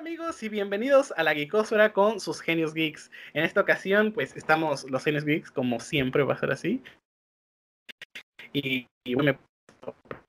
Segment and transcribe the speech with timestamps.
[0.00, 3.10] amigos y bienvenidos a la Geekosfera con sus genios geeks.
[3.34, 6.82] En esta ocasión, pues estamos los genios geeks, como siempre va a ser así.
[8.54, 9.38] Y, bueno,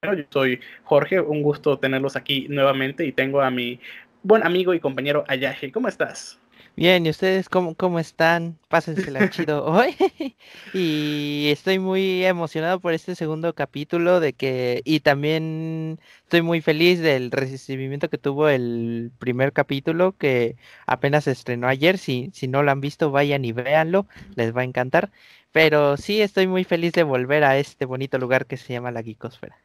[0.04, 3.79] yo soy Jorge, un gusto tenerlos aquí nuevamente y tengo a mi
[4.23, 5.72] buen amigo y compañero Ayashi.
[5.72, 6.40] ¿Cómo estás?
[6.76, 8.60] Bien, ¿y ustedes cómo, cómo están?
[8.69, 9.96] Pásensela chido hoy.
[10.74, 16.99] y estoy muy emocionado por este segundo capítulo de que y también estoy muy feliz
[16.99, 20.57] del recibimiento que tuvo el primer capítulo que
[20.88, 21.97] apenas se estrenó ayer.
[21.97, 25.11] Si, si no lo han visto, vayan y véanlo, les va a encantar.
[25.52, 29.03] Pero sí estoy muy feliz de volver a este bonito lugar que se llama la
[29.03, 29.60] Geekosfera.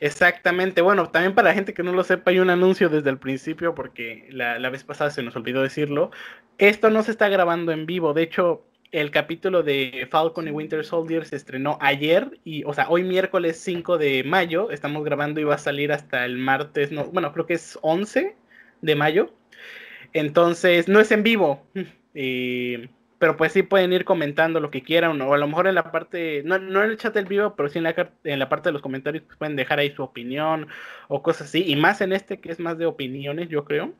[0.00, 3.18] Exactamente, bueno, también para la gente que no lo sepa, hay un anuncio desde el
[3.18, 6.10] principio porque la, vez pasada se nos olvidó decirlo.
[6.58, 10.84] Esto no se está grabando en vivo, de hecho, el capítulo de Falcon y Winter
[10.84, 15.44] Soldier se estrenó ayer y, o sea, hoy miércoles 5 de mayo, estamos grabando y
[15.44, 18.36] va a salir hasta el martes, no, bueno, creo que es 11
[18.82, 19.32] de mayo.
[20.12, 21.66] Entonces, no es en vivo.
[22.14, 22.90] Eh,
[23.22, 25.92] pero pues sí pueden ir comentando lo que quieran, o a lo mejor en la
[25.92, 28.68] parte, no, no en el chat del vivo, pero sí en la, en la parte
[28.68, 30.66] de los comentarios pues pueden dejar ahí su opinión
[31.06, 33.94] o cosas así, y más en este que es más de opiniones, yo creo.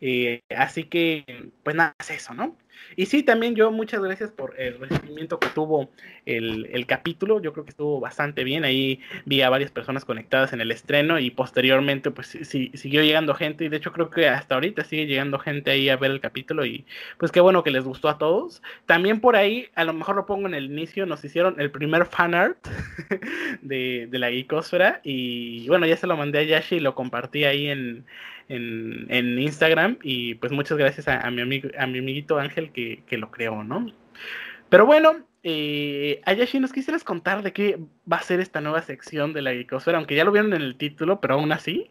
[0.00, 2.56] Eh, así que, pues nada, es eso, ¿no?
[2.96, 5.90] Y sí, también yo muchas gracias por el recibimiento que tuvo
[6.26, 7.40] el, capítulo.
[7.40, 8.64] Yo creo que estuvo bastante bien.
[8.64, 13.34] Ahí vi a varias personas conectadas en el estreno y posteriormente pues sí, siguió llegando
[13.34, 16.20] gente y de hecho creo que hasta ahorita sigue llegando gente ahí a ver el
[16.20, 16.86] capítulo y
[17.18, 18.62] pues qué bueno que les gustó a todos.
[18.86, 22.06] También por ahí, a lo mejor lo pongo en el inicio, nos hicieron el primer
[22.06, 22.58] fan art
[23.62, 27.44] de, de la Geekosfera y bueno, ya se lo mandé a Yashi y lo compartí
[27.44, 28.06] ahí en,
[28.48, 33.30] en, Instagram y pues muchas gracias a, mi amigo, a mi amiguito Ángel que, lo
[33.30, 33.92] creó, ¿no?
[34.68, 37.78] Pero bueno, eh, Ayashi, ¿nos quisieras contar de qué
[38.10, 39.98] va a ser esta nueva sección de la Geekosfera?
[39.98, 41.90] Aunque ya lo vieron en el título, pero aún así.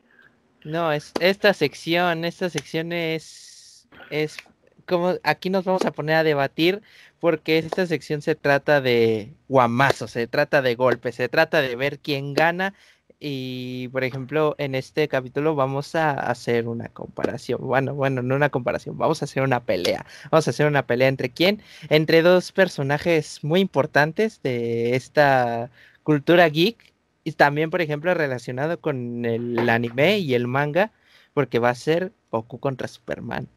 [0.63, 4.38] No, es esta sección, esta sección es, es
[4.85, 6.81] como aquí nos vamos a poner a debatir
[7.19, 12.00] porque esta sección se trata de guamazos, se trata de golpes, se trata de ver
[12.00, 12.73] quién gana
[13.19, 18.50] y por ejemplo en este capítulo vamos a hacer una comparación, bueno, bueno, no una
[18.50, 22.51] comparación, vamos a hacer una pelea, vamos a hacer una pelea entre quién, entre dos
[22.51, 25.72] personajes muy importantes de esta
[26.03, 30.91] cultura geek y también por ejemplo relacionado con el anime y el manga,
[31.34, 33.47] porque va a ser Goku contra Superman.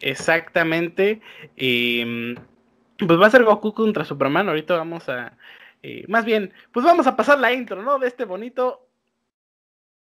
[0.00, 1.20] Exactamente,
[1.56, 2.34] em,
[2.98, 5.36] pues va a ser Goku contra Superman, ahorita vamos a...
[5.82, 7.98] Eh, más bien, pues vamos a pasar la intro, ¿no?
[7.98, 8.85] De este bonito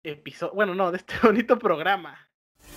[0.03, 2.29] episodio, bueno, no, de este bonito programa.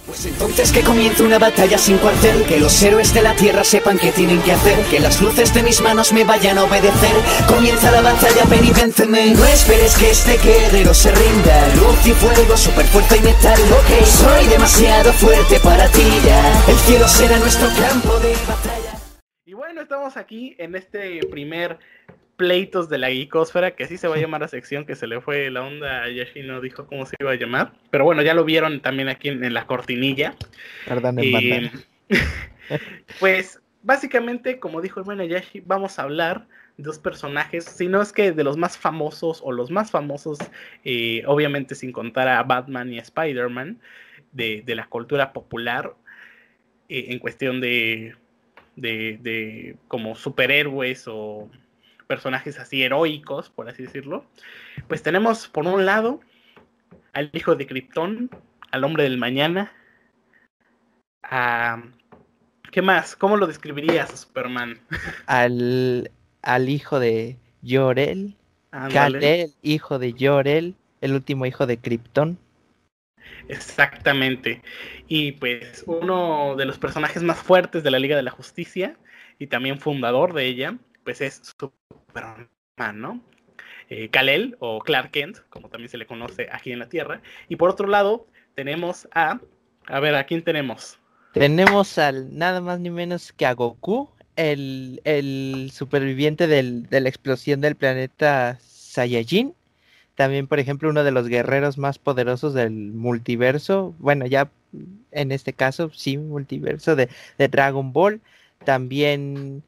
[0.06, 3.98] Pues entonces que comience una batalla sin cuartel, que los héroes de la tierra sepan
[3.98, 7.16] qué tienen que hacer, que las luces de mis manos me vayan a obedecer.
[7.48, 9.34] Comienza la batalla, ven y vénceme.
[9.34, 11.75] No esperes que este guerrero se rinda.
[11.75, 13.60] Luz y fuego, super fuerza y metal.
[13.72, 16.64] Ok, soy demasiado fuerte para ti ya.
[16.69, 19.00] El cielo será nuestro campo de batalla.
[19.44, 21.81] Y bueno, estamos aquí en este primer
[22.37, 25.21] pleitos de la geekosfera, que así se va a llamar la sección, que se le
[25.21, 28.35] fue la onda a Yashi, no dijo cómo se iba a llamar, pero bueno, ya
[28.35, 30.35] lo vieron también aquí en, la cortinilla.
[30.87, 31.71] Perdón, eh,
[33.21, 38.03] Pues básicamente, como dijo el buen Yashi, vamos a hablar de dos personajes, si no
[38.03, 40.39] es que de los más famosos o los más famosos,
[40.85, 43.81] eh, obviamente sin contar a Batman y a Spider-Man,
[44.33, 45.95] de, la cultura popular
[46.91, 48.15] eh, en cuestión de,
[48.75, 51.49] de, de como superhéroes o
[52.06, 54.25] personajes así heroicos, por así decirlo,
[54.89, 56.21] pues tenemos por un lado
[57.12, 58.31] al hijo de Krypton,
[58.71, 59.72] al hombre del mañana,
[61.22, 61.83] a...
[62.71, 63.17] ¿Qué más?
[63.17, 64.78] ¿Cómo lo describirías a Superman?
[65.27, 66.11] Al,
[66.43, 68.37] al hijo de Yorel,
[68.71, 72.38] Kal-El, hijo de Yorel, el último hijo de Krypton.
[73.49, 74.62] Exactamente.
[75.09, 78.97] Y pues uno de los personajes más fuertes de la Liga de la Justicia
[79.38, 81.55] y también fundador de ella, pues es
[82.16, 83.21] Superman, ¿no?
[83.88, 87.21] Eh, Kal-El o Clark Kent, como también se le conoce aquí en la Tierra.
[87.49, 89.41] Y por otro lado, tenemos a.
[89.87, 90.99] A ver, ¿a quién tenemos?
[91.32, 97.08] Tenemos al nada más ni menos que a Goku, el, el superviviente del, de la
[97.08, 99.55] explosión del planeta Saiyajin.
[100.17, 103.94] También, por ejemplo, uno de los guerreros más poderosos del multiverso.
[103.99, 104.50] Bueno, ya
[105.12, 107.08] en este caso, sí, multiverso de,
[107.38, 108.20] de Dragon Ball.
[108.64, 109.62] También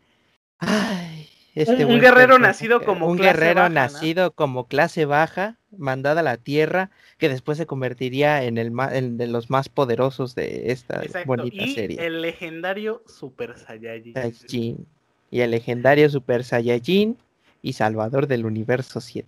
[1.63, 6.91] este un, guerrero nacido como un guerrero nacido como clase baja, mandada a la tierra,
[7.19, 8.73] que después se convertiría en el
[9.17, 12.07] de los más poderosos de esta bonita y serie.
[12.07, 14.87] El legendario Super Saiyajin.
[15.31, 17.19] Y el legendario Super Saiyajin
[17.61, 19.27] y Salvador del Universo 7.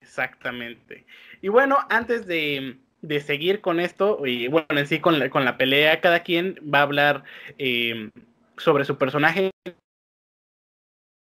[0.00, 1.04] Exactamente.
[1.42, 5.44] Y bueno, antes de, de seguir con esto, y bueno, en sí con la, con
[5.44, 7.24] la pelea, cada quien va a hablar
[7.58, 8.10] eh,
[8.56, 9.50] sobre su personaje.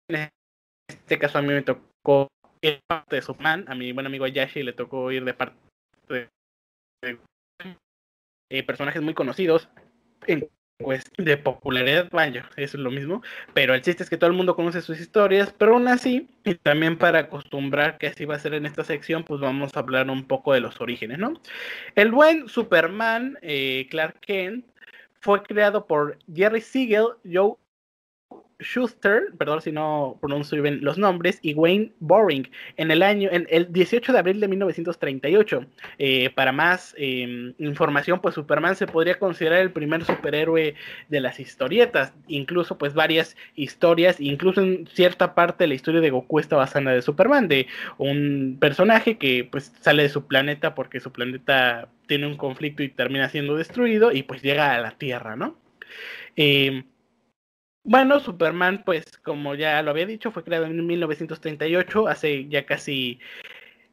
[0.09, 0.29] En
[0.87, 2.29] este caso a mí me tocó
[2.61, 5.57] ir parte de Superman, a mi buen amigo Yashi le tocó ir de parte
[6.07, 6.29] de,
[8.49, 9.67] eh, personajes muy conocidos
[10.25, 13.23] en pues de popularidad, vaya, es lo mismo,
[13.55, 16.53] pero el chiste es que todo el mundo conoce sus historias, pero aún así, y
[16.53, 20.07] también para acostumbrar que así va a ser en esta sección, pues vamos a hablar
[20.09, 21.33] un poco de los orígenes, ¿no?
[21.95, 24.65] El buen Superman, eh, Clark Kent,
[25.19, 27.57] fue creado por Jerry Siegel, Joe
[28.59, 33.47] Schuster, perdón si no pronuncio bien los nombres, y Wayne Boring en el año, en
[33.49, 35.65] el 18 de abril de 1938.
[35.99, 40.75] Eh, para más em, información, pues Superman se podría considerar el primer superhéroe
[41.07, 46.39] de las historietas, incluso pues varias historias, incluso en cierta parte la historia de Goku
[46.39, 47.67] está basada de Superman, de
[47.97, 52.89] un personaje que pues sale de su planeta porque su planeta tiene un conflicto y
[52.89, 55.57] termina siendo destruido y pues llega a la Tierra, ¿no?
[56.35, 56.83] Eh,
[57.87, 63.17] bueno, Superman, pues como ya lo había dicho, fue creado en 1938, hace ya casi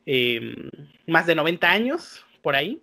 [0.04, 0.68] em,
[1.06, 2.82] más de 90 años, por ahí.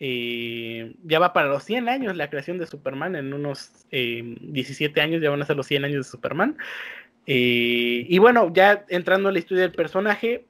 [0.00, 5.06] Eh, ya va para los 100 años la creación de Superman, en unos 17 em,
[5.06, 6.58] años ya van a ser los 100 años de Superman.
[7.26, 10.46] Eh, y bueno, ya entrando a la historia del personaje,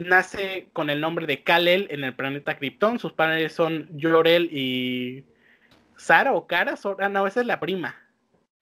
[0.00, 2.98] nace con el nombre de Kal-El en el planeta Krypton.
[2.98, 5.24] Sus padres son Jorel y
[5.96, 6.74] Sara o Kara.
[6.98, 8.03] Ah, no, esa es la prima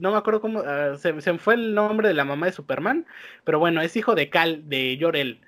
[0.03, 3.07] no me acuerdo cómo, ah, se, fue el nombre de la mamá de Superman,
[3.45, 5.41] pero bueno, es hijo de Cal, de Jorel.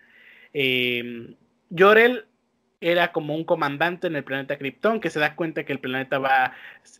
[0.53, 1.35] Eh,
[1.77, 2.27] Jorel
[2.81, 6.21] era como un comandante en el planeta Krypton que se da cuenta que el planeta
[6.21, 6.55] va a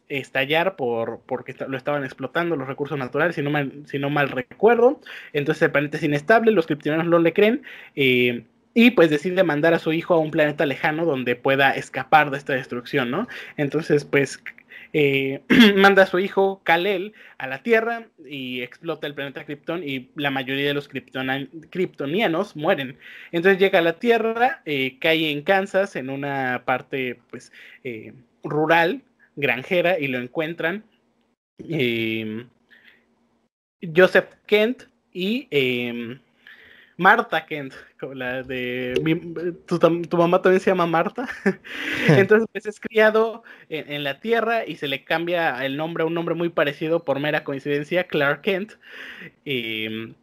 [0.09, 4.31] estallar por, porque lo estaban explotando los recursos naturales, si no mal, si no mal
[4.31, 5.01] recuerdo.
[5.33, 7.63] Entonces el planeta es inestable, los kryptonianos no le creen.
[7.95, 12.33] Eh, y pues decide mandar a su hijo a un planeta lejano donde pueda escapar
[12.33, 13.29] de esta destrucción, ¿no?
[13.57, 14.43] Entonces, pues
[14.97, 15.43] eh,
[15.77, 20.31] manda a su hijo Kal-El a la Tierra y explota el planeta Krypton y la
[20.31, 22.97] mayoría de los kryptonianos mueren.
[23.33, 27.53] Entonces llega a la Tierra, eh, cae en Kansas, en una parte pues
[27.83, 28.13] eh,
[28.45, 29.03] rural,
[29.35, 30.85] granjera, y lo encuentran.
[33.95, 35.49] Joseph Kent y
[36.97, 37.75] Marta Kent,
[38.15, 38.95] la de
[39.67, 41.29] tu, mamá también se llama Marta.
[42.09, 46.15] Entonces, pues es criado en, la Tierra y se le cambia el nombre a un
[46.15, 48.75] nombre muy parecido por mera coincidencia, Clark Kent.
[49.45, 50.15] Em,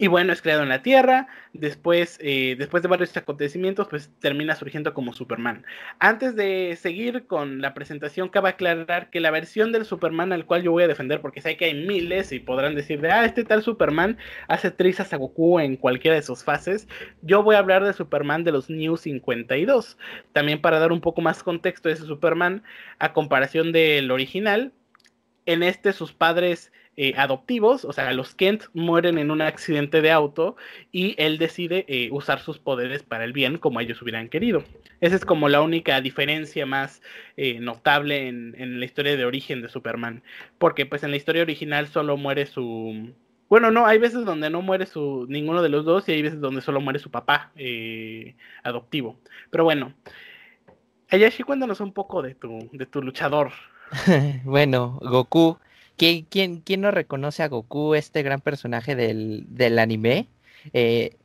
[0.00, 4.56] y bueno, es creado en la Tierra, después, eh, después de varios acontecimientos, pues termina
[4.56, 5.66] surgiendo como Superman.
[5.98, 10.62] Antes de seguir con la presentación, cabe aclarar que la versión del Superman al cual
[10.62, 13.44] yo voy a defender, porque sé que hay miles y podrán decir de, ah, este
[13.44, 14.16] tal Superman
[14.48, 16.88] hace trizas a Goku en cualquiera de sus fases,
[17.20, 19.98] yo voy a hablar de Superman de los New 52.
[20.32, 22.62] También para dar un poco más contexto de ese Superman,
[23.00, 24.72] a comparación del original,
[25.44, 30.10] en este sus padres eh, adoptivos, o sea, los Kent mueren en un accidente de
[30.10, 30.56] auto
[30.92, 34.64] y él decide eh, usar sus poderes para el bien como ellos hubieran querido.
[35.00, 37.00] Esa es como la única diferencia más
[37.38, 40.22] eh, notable en, la historia de origen de Superman,
[40.58, 43.14] porque pues en la historia original solo muere su...
[43.48, 46.42] Bueno, no, hay veces donde no muere su ninguno de los dos y hay veces
[46.42, 47.50] donde solo muere su papá
[48.62, 49.18] adoptivo.
[49.48, 49.94] Pero bueno,
[51.08, 53.52] Ayashi, cuéntanos un poco de tu, de tu luchador.
[54.44, 55.56] bueno, Goku
[56.00, 60.28] ¿Quién, quién, no reconoce a Goku, este gran personaje del, del anime?
[60.72, 61.18] Eh,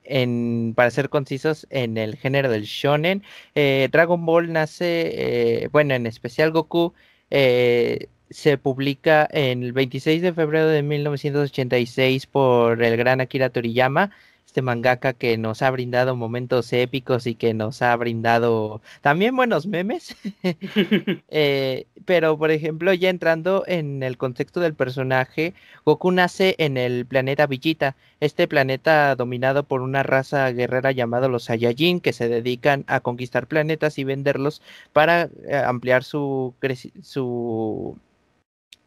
[0.75, 3.24] para ser concisos, en el género del shonen.
[3.55, 6.94] Eh, Dragon Ball nace, eh, bueno, en especial Goku,
[7.29, 14.12] se publica el 26 de febrero de 1986 por el gran Akira Toriyama
[14.55, 19.67] este mangaka que nos ha brindado momentos épicos y que nos ha brindado también buenos
[19.67, 20.15] memes.
[21.29, 27.05] Eh, pero, por ejemplo, ya entrando en el contexto del personaje, Goku nace en el
[27.05, 32.85] planeta Villita, este planeta dominado por una raza guerrera llamada los Saiyajin, que se dedican
[32.88, 34.62] a conquistar planetas y venderlos
[34.93, 36.53] para eh, ampliar su,
[37.01, 37.97] su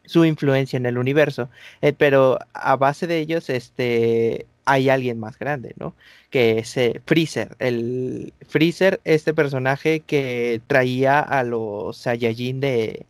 [0.09, 1.49] su influencia en el universo.
[1.81, 5.95] Eh, pero a base de ellos, este, hay alguien más grande, ¿no?
[6.29, 7.55] Que es eh, Freezer.
[7.59, 13.05] El Freezer, este personaje que traía a los Saiyajin de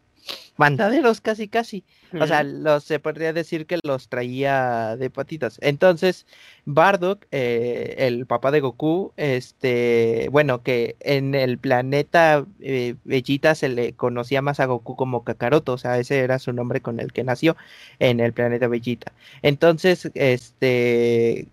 [0.59, 1.85] mandaderos casi casi.
[2.19, 5.57] O sea, los, se podría decir que los traía de patitas.
[5.61, 6.25] Entonces,
[6.65, 13.69] Bardock, eh, el papá de Goku, este, bueno, que en el planeta eh, Bellita se
[13.69, 17.13] le conocía más a Goku como Kakaroto, o sea, ese era su nombre con el
[17.13, 17.55] que nació
[17.99, 19.13] en el planeta Bellita.
[19.41, 21.47] Entonces, este,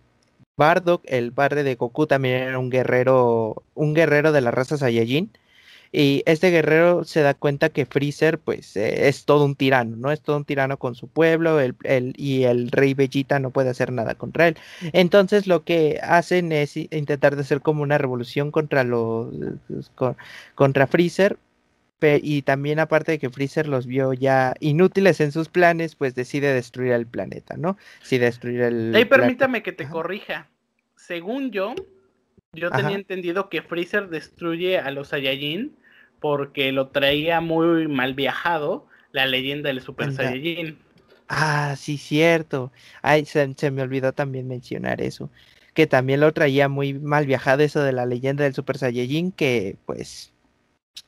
[0.56, 5.30] Bardock, el padre de Goku, también era un guerrero, un guerrero de la raza Saiyajin
[5.98, 10.12] Y este guerrero se da cuenta que Freezer, pues, eh, es todo un tirano, ¿no?
[10.12, 11.74] Es todo un tirano con su pueblo el,
[12.18, 14.58] y el rey Bellita no puede hacer nada contra él.
[14.92, 19.34] Entonces lo que hacen es intentar de hacer como una revolución contra los
[20.54, 21.38] contra Freezer.
[22.02, 26.52] Y también aparte de que Freezer los vio ya inútiles en sus planes, pues decide
[26.52, 27.78] destruir el planeta, ¿no?
[28.02, 28.92] Sí, destruir el...
[28.94, 30.50] Hey, permítame que te corrija.
[30.94, 31.74] Según yo,
[32.52, 35.74] yo tenía entendido que Freezer destruye a los Saiyajin
[36.20, 40.78] porque lo traía muy mal viajado la leyenda del Super Saiyajin.
[41.28, 42.72] Ah, sí, cierto.
[43.02, 45.30] Ay, se, me olvidó también mencionar eso.
[45.74, 49.76] Que también lo traía muy mal viajado eso de la leyenda del Super Saiyajin, que
[49.86, 50.32] pues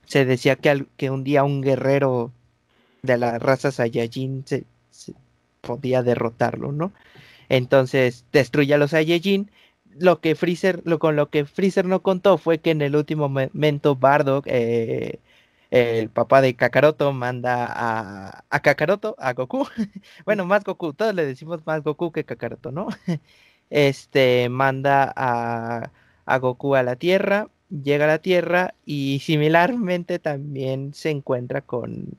[0.07, 2.33] se decía que, que un día un guerrero
[3.03, 4.65] de la raza Saiyajin se,
[5.61, 6.93] podía derrotarlo, ¿no?
[7.49, 9.51] Entonces destruye a los Saiyajin
[10.01, 13.29] lo que Freezer, lo, con lo que Freezer no contó fue que en el último
[13.29, 15.21] momento Bardock, eh,
[15.71, 19.67] el papá de Kakaroto, manda a, a Kakaroto, a Goku.
[20.25, 22.89] bueno, más Goku, todos le decimos más Goku que Kakaroto, ¿no?
[23.71, 25.91] este manda a,
[26.27, 32.17] a Goku a la Tierra, llega a la Tierra y similarmente también se encuentra con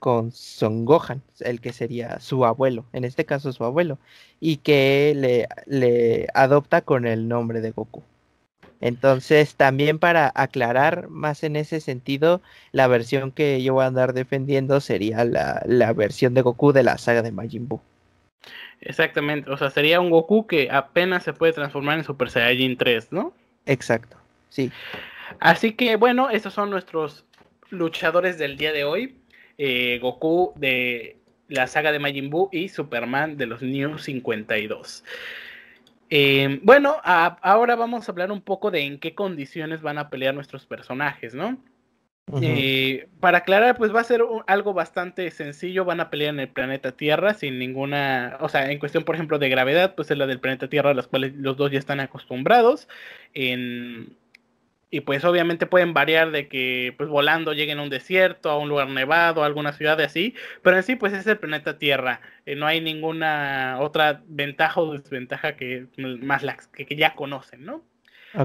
[0.00, 3.98] con Son Gohan, el que sería su abuelo, en este caso su abuelo,
[4.40, 8.02] y que le, le adopta con el nombre de Goku.
[8.80, 12.40] Entonces, también para aclarar más en ese sentido,
[12.72, 16.82] la versión que yo voy a andar defendiendo sería la, la versión de Goku de
[16.82, 17.80] la saga de Majin Buu.
[18.80, 23.12] Exactamente, o sea, sería un Goku que apenas se puede transformar en Super Saiyajin 3,
[23.12, 23.34] ¿no?
[23.66, 24.16] Exacto,
[24.48, 24.72] sí.
[25.38, 27.26] Así que bueno, estos son nuestros
[27.68, 29.19] luchadores del día de hoy.
[29.62, 35.04] Eh, Goku de la saga de Majin Buu y Superman de los New 52.
[36.08, 40.34] Eh, bueno, ahora vamos a hablar un poco de en qué condiciones van a pelear
[40.34, 41.62] nuestros personajes, ¿no?
[42.40, 45.84] Eh, para aclarar, pues va a ser algo bastante sencillo.
[45.84, 49.38] Van a pelear en el planeta Tierra sin ninguna, o sea, en cuestión, por ejemplo,
[49.38, 52.00] de gravedad, pues es la del planeta Tierra, a las cuales los dos ya están
[52.00, 52.88] acostumbrados.
[53.34, 54.16] En,
[54.90, 58.68] y pues obviamente pueden variar de que pues volando lleguen a un desierto, a un
[58.68, 62.56] lugar nevado, a alguna ciudad así, pero en sí pues es el planeta Tierra, eh,
[62.56, 67.82] no hay ninguna otra ventaja o desventaja que más que, ya conocen, ¿no?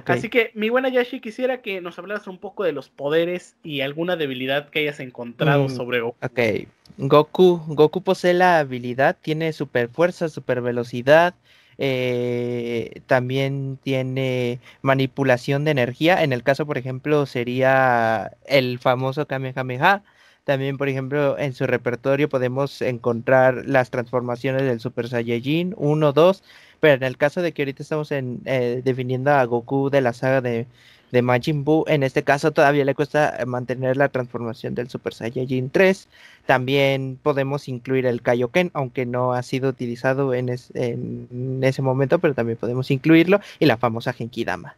[0.05, 3.81] Así que mi buena Yashi quisiera que nos hablaras un poco de los poderes y
[3.81, 6.17] alguna debilidad que hayas encontrado mm, sobre Goku.
[6.25, 6.39] Ok,
[6.97, 11.35] Goku, Goku posee la habilidad, tiene super fuerza, super velocidad,
[11.77, 16.24] eh, también tiene manipulación de energía.
[16.24, 20.03] En el caso, por ejemplo, sería el famoso Kamehameha.
[20.44, 26.44] También, por ejemplo, en su repertorio podemos encontrar las transformaciones del Super Saiyajin 1, 2,
[26.79, 30.13] pero en el caso de que ahorita estamos en, eh, definiendo a Goku de la
[30.13, 30.67] saga de
[31.15, 31.86] de Majin Buu.
[31.88, 36.10] En este caso todavía le cuesta eh, mantener la transformación del Super Saiyajin 3.
[36.45, 42.57] También podemos incluir el Kaioken, aunque no ha sido utilizado en, ese momento, pero también
[42.57, 43.39] podemos incluirlo.
[43.60, 44.75] Y la famosa Genkidama.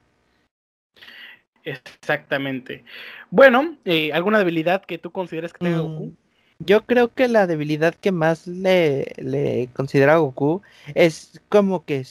[1.64, 2.86] Exactamente.
[3.32, 6.06] Bueno, eh, ¿alguna debilidad que tú consideres que tenga Goku?
[6.06, 6.16] Mm,
[6.60, 10.62] yo creo que la debilidad que más le, le considera a Goku
[10.94, 12.06] es como que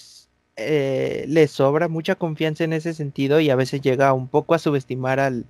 [0.56, 4.58] eh, le sobra mucha confianza en ese sentido y a veces llega un poco a
[4.58, 5.46] subestimar al,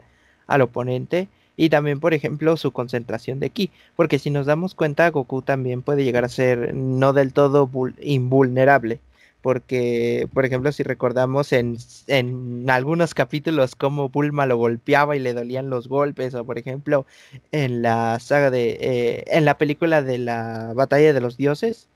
[0.47, 5.11] al oponente y también, por ejemplo, su concentración de ki, porque si nos damos cuenta,
[5.11, 7.71] Goku también puede llegar a ser no del todo
[8.01, 9.01] invulnerable,
[9.43, 15.35] porque, por ejemplo, si recordamos en, en, algunos capítulos cómo Bulma lo golpeaba y le
[15.35, 17.07] dolían los golpes, o por ejemplo,
[17.53, 21.89] en la saga de, eh, en la película de la batalla de los dioses,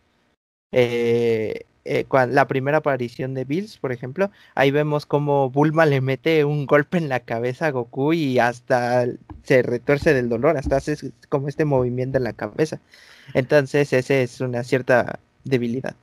[0.73, 6.45] eh, eh, la primera aparición de Bills, por ejemplo, ahí vemos como Bulma le mete
[6.45, 9.07] un golpe en la cabeza a Goku y hasta
[9.43, 10.97] se retuerce del dolor, hasta hace
[11.29, 12.81] como este movimiento en la cabeza.
[13.35, 15.97] Entonces, esa es una cierta debilidad.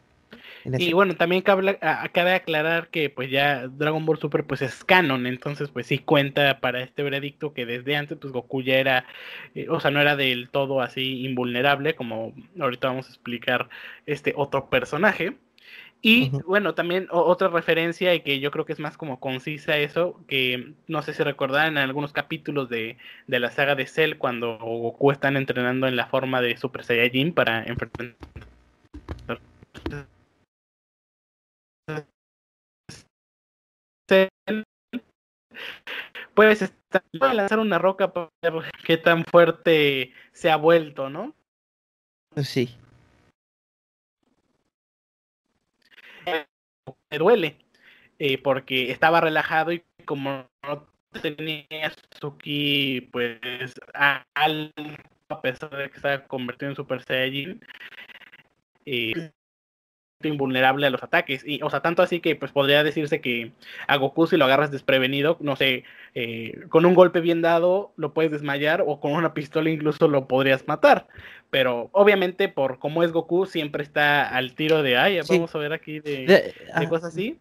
[0.78, 5.70] Y bueno, también cabe, aclarar que pues ya Dragon Ball Super pues es canon, entonces
[5.70, 9.06] pues sí cuenta para este veredicto que desde antes pues Goku ya era,
[9.56, 13.70] eh, o sea, no era del todo así invulnerable como ahorita vamos a explicar
[14.06, 15.38] este otro personaje.
[16.02, 20.22] Y bueno, también otra referencia y que yo creo que es más como concisa eso,
[20.28, 24.58] que no sé si recordarán en algunos capítulos de, de la saga de Cell cuando
[24.58, 28.16] Goku están entrenando en la forma de Super Saiyajin para enfrentar
[36.34, 36.72] puedes
[37.12, 41.34] lanzar una roca para ver qué tan fuerte se ha vuelto, ¿no?
[42.36, 42.78] Sí.
[47.10, 47.58] Me duele,
[48.20, 50.88] eh, porque estaba relajado y como no
[51.22, 53.40] tenía su ki, pues,
[53.94, 54.74] al,
[55.30, 57.62] a pesar de que estaba convertido en Super Saiyajin.
[58.86, 59.14] Y
[60.24, 61.44] invulnerable a los ataques.
[61.46, 63.52] Y, o sea, tanto así que pues podría decirse que
[63.88, 65.84] a Goku si lo agarras desprevenido, no sé,
[66.16, 70.28] eh, con un golpe bien dado lo puedes desmayar o con una pistola incluso lo
[70.28, 71.08] podrías matar.
[71.50, 75.74] Pero obviamente por cómo es Goku siempre está al tiro de, ay, vamos a ver
[75.74, 77.38] aquí de, ah, cosas así.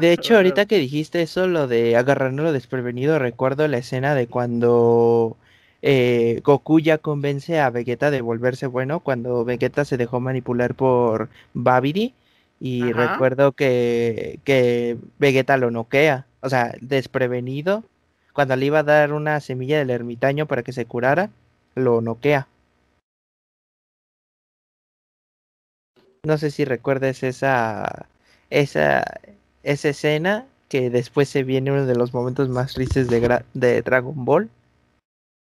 [0.00, 5.36] de hecho, ahorita que dijiste eso, lo de agarrarlo desprevenido, recuerdo la escena de cuando
[5.82, 11.28] eh, Goku ya convence a Vegeta de volverse bueno cuando Vegeta se dejó manipular por
[11.54, 12.14] Babidi.
[12.60, 17.84] Y recuerdo que, que Vegeta lo noquea, o sea, desprevenido,
[18.32, 21.30] cuando le iba a dar una semilla del ermitaño para que se curara,
[21.76, 22.48] lo noquea.
[26.24, 28.08] No sé si recuerdes esa,
[28.50, 29.04] esa,
[29.62, 34.24] esa escena que después se viene uno de los momentos más tristes de, de Dragon
[34.24, 34.50] Ball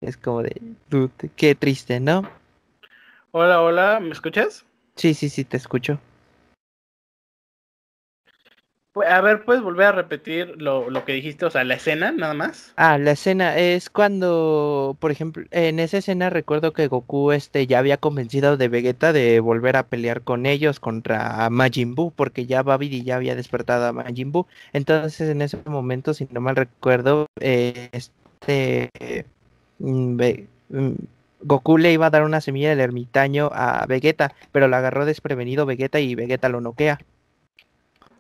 [0.03, 0.61] es como de,
[1.37, 2.29] qué triste, ¿no?
[3.31, 4.65] Hola, hola, ¿me escuchas?
[4.97, 5.99] Sí, sí, sí, te escucho.
[8.93, 11.47] Pues, a ver, ¿puedes volver a repetir lo, lo, que dijiste?
[11.47, 12.75] O sea, la escena, nada más.
[12.77, 17.79] Ah, la escena es cuando, por ejemplo, en esa escena recuerdo que Goku este, ya
[17.79, 22.63] había convencido de Vegeta de volver a pelear con ellos contra Majin Buu, porque ya
[22.63, 24.47] Babidi ya había despertado a Majin Buu.
[24.75, 28.91] Entonces, en ese momento, si no mal recuerdo, eh, este
[31.41, 35.67] Goku le iba a dar una semilla del ermitaño a Vegeta, pero la agarró desprevenido
[35.67, 37.01] Vegeta y Vegeta lo noquea.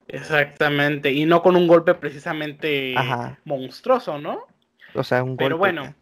[0.09, 2.95] Exactamente, y no con un golpe precisamente
[3.45, 4.47] monstruoso, ¿no?
[4.95, 5.95] O sea, un Pero bueno,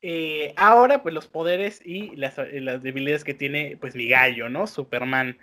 [0.00, 4.66] eh, ahora pues los poderes y las, debilidades que tiene pues mi gallo, ¿no?
[4.66, 5.38] Superman.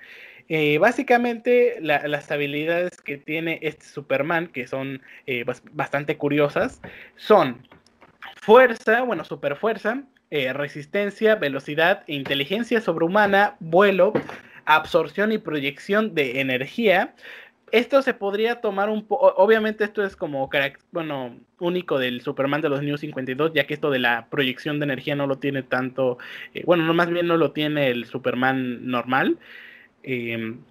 [0.50, 6.82] Eh, básicamente las habilidades que tiene este Superman, que son eh, bastante curiosas,
[7.16, 7.68] son
[8.42, 14.14] Fuerza, bueno, super fuerza, eh, resistencia, velocidad, inteligencia sobrehumana, vuelo,
[14.66, 17.14] absorción y proyección de energía.
[17.72, 20.50] Esto se podría tomar un poco, obviamente esto es como,
[20.92, 24.86] bueno, único del Superman de los New 52, ya que esto de la proyección de
[24.86, 26.18] energía no lo tiene tanto,
[26.56, 29.38] eh, bueno, no más bien no lo tiene el Superman normal.
[30.02, 30.62] Em,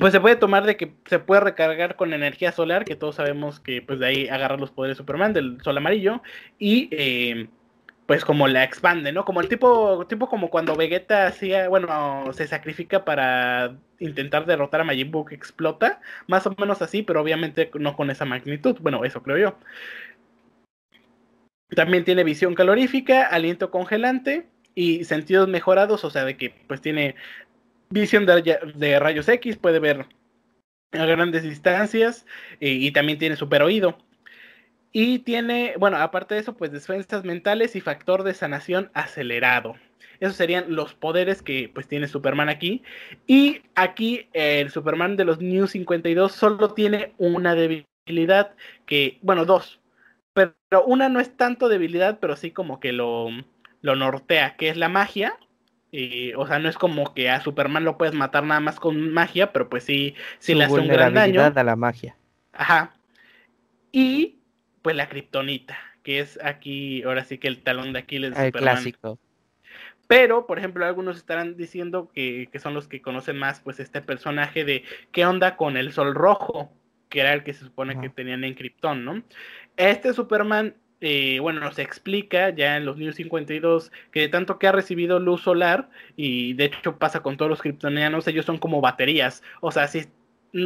[0.00, 3.60] pues se puede tomar de que se puede recargar con energía solar, que todos sabemos
[3.60, 6.22] que pues de ahí agarra los poderes de Superman, del sol amarillo,
[6.58, 7.48] y eh,
[8.06, 9.24] pues como la expande, ¿no?
[9.24, 14.84] Como el tipo, tipo como cuando Vegeta hacía, bueno, se sacrifica para intentar derrotar a
[14.84, 19.04] Majin Buu que explota, más o menos así, pero obviamente no con esa magnitud, bueno,
[19.04, 19.58] eso creo yo.
[21.74, 27.16] También tiene visión calorífica, aliento congelante y sentidos mejorados, o sea, de que pues tiene
[27.90, 30.06] visión de, rayos X, puede ver
[30.92, 32.26] a grandes distancias
[32.60, 33.98] eh, y también tiene super oído.
[34.92, 39.74] Y tiene, bueno, aparte de eso, pues defensas mentales y factor de sanación acelerado.
[40.20, 42.82] Esos serían los poderes que pues tiene Superman aquí.
[43.26, 48.54] Y aquí el Superman de los New 52 solo tiene una debilidad
[48.86, 49.80] que, bueno, dos.
[50.32, 50.54] Pero
[50.86, 53.28] una no es tanto debilidad, pero sí como que lo,
[53.82, 55.38] lo nortea, que es la magia
[56.36, 59.52] o sea, no es como que a Superman lo puedes matar nada más con magia,
[59.52, 61.42] pero pues sí, sí le hace un gran daño.
[61.42, 62.16] a la magia.
[62.52, 62.94] Ajá.
[63.92, 64.40] Y
[64.82, 68.52] pues la kriptonita, que es aquí, ahora sí que el talón de Aquiles de el
[68.52, 69.18] clásico.
[70.06, 74.00] Pero, por ejemplo, algunos estarán diciendo que, que, son los que conocen más, pues, este
[74.00, 76.72] personaje de qué onda con el Sol Rojo,
[77.08, 79.22] que era el que se supone que tenían en Krypton, ¿no?
[79.76, 84.66] Este Superman eh, bueno, nos explica ya en los New 52 que de tanto que
[84.66, 88.80] ha recibido luz solar, y de hecho pasa con todos los kryptonianos, ellos son como
[88.80, 89.42] baterías.
[89.60, 90.06] O sea, si,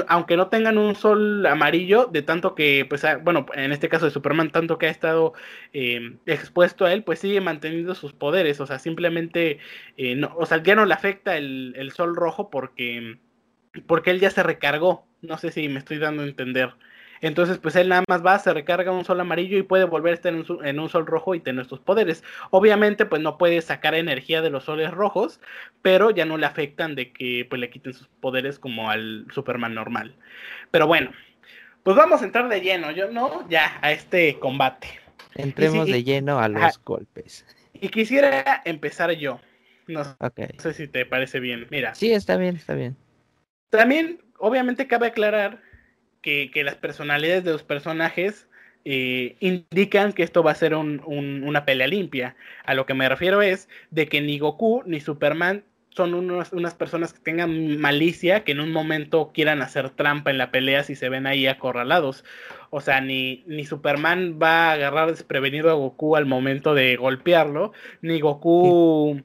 [0.09, 4.11] aunque no tengan un sol amarillo, de tanto que, pues, bueno, en este caso de
[4.13, 5.33] Superman, tanto que ha estado
[5.73, 8.61] em, expuesto a él, pues sigue manteniendo sus poderes.
[8.61, 9.59] O sea, simplemente,
[9.97, 13.19] eh, no, o sea, ya no le afecta el, el sol rojo porque,
[13.87, 15.07] porque él ya se recargó.
[15.23, 16.75] No sé si me estoy dando a entender.
[17.21, 20.15] Entonces, pues él nada más va, se recarga un sol amarillo y puede volver a
[20.15, 22.25] estar en un, sol rojo y tener sus poderes.
[22.51, 25.41] Obviamente, pues no puede sacar energía de los soles rojos,
[25.83, 29.75] pero ya no le afectan de que pues le quiten sus poderes como al Superman
[29.75, 30.15] normal.
[30.71, 31.13] Pero bueno,
[31.83, 34.89] pues vamos a entrar de lleno, yo no, ya a este combate.
[35.35, 37.45] Entremos de lleno a los golpes.
[37.75, 39.41] Y quisiera empezar yo.
[39.87, 41.67] No, no, sé si te parece bien.
[41.71, 41.95] Mira.
[41.95, 42.97] Sí, está bien, está bien.
[43.71, 45.61] También, obviamente, cabe aclarar
[46.23, 48.49] que, las personalidades de los personajes
[48.85, 52.37] eh, indican que esto va a ser una pelea limpia.
[52.65, 57.13] A lo que me refiero es de que ni Goku ni Superman son unas personas
[57.13, 61.09] que tengan malicia, que en un momento quieran hacer trampa en la pelea si se
[61.09, 62.25] ven ahí acorralados.
[62.71, 67.73] O sea, ni, ni Superman va a agarrar desprevenido a Goku al momento de golpearlo,
[68.03, 69.21] ni Goku...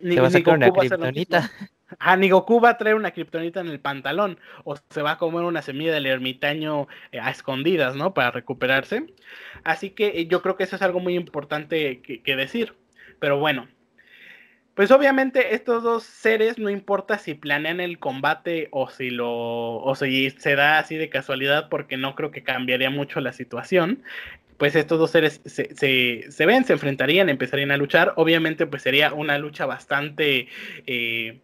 [0.00, 1.50] Ni, va a Goku una kriptonita.
[1.98, 5.18] Ah, ni Goku va a traer una kriptonita en el pantalón, o se va a
[5.18, 8.14] comer una semilla del ermitaño eh, a escondidas, ¿no?
[8.14, 9.06] Para recuperarse.
[9.64, 12.74] Así que eh, yo creo que eso es algo muy importante que decir.
[13.20, 13.68] Pero bueno,
[14.74, 19.94] pues obviamente estos dos seres, no importa si planean el combate o si lo o
[19.94, 24.02] si se da así de casualidad, porque no creo que cambiaría mucho la situación.
[24.58, 28.14] Pues estos dos seres se, se, ven, se enfrentarían, empezarían a luchar.
[28.16, 30.48] Obviamente, pues sería una lucha bastante
[30.86, 31.40] eh,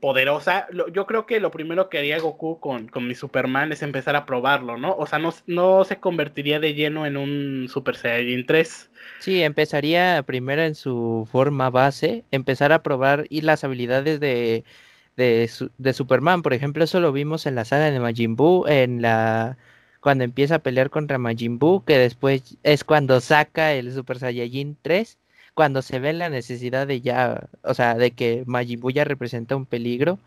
[0.00, 0.66] poderosa.
[0.92, 4.26] yo creo que lo primero que haría Goku con, con, mi Superman es empezar a
[4.26, 4.94] probarlo, ¿no?
[4.96, 8.90] O sea, no, no se convertiría de lleno en un Super Saiyajin 3.
[9.20, 14.64] Sí, empezaría primero en su forma base, empezar a probar y las habilidades de,
[15.16, 16.42] de, de Superman.
[16.42, 19.58] Por ejemplo, eso lo vimos en la saga de Majin Buu, en la
[20.00, 24.76] cuando empieza a pelear contra Majin Buu, que después es cuando saca el Super Saiyajin
[24.82, 25.18] 3
[25.58, 29.56] cuando se ve la necesidad de ya, o sea, de que Majin Buu ya representa
[29.56, 30.20] un peligro,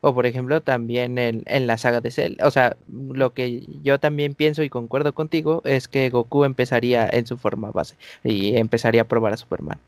[0.00, 3.98] o por ejemplo también en, en, la saga de Cell, o sea, lo que yo
[3.98, 9.02] también pienso y concuerdo contigo es que Goku empezaría en su forma base y empezaría
[9.02, 9.80] a probar a Superman.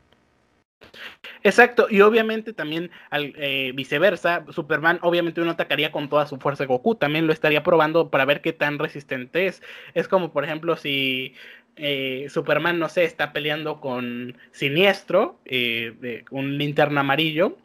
[1.43, 6.65] Exacto, y obviamente también al, eh, viceversa, Superman obviamente uno atacaría con toda su fuerza
[6.65, 9.61] Goku, también lo estaría probando para ver qué tan resistente es.
[9.93, 11.35] Es como por ejemplo si
[11.79, 17.57] eh, Superman, no sé, está peleando con Siniestro, eh, un linterna amarillo.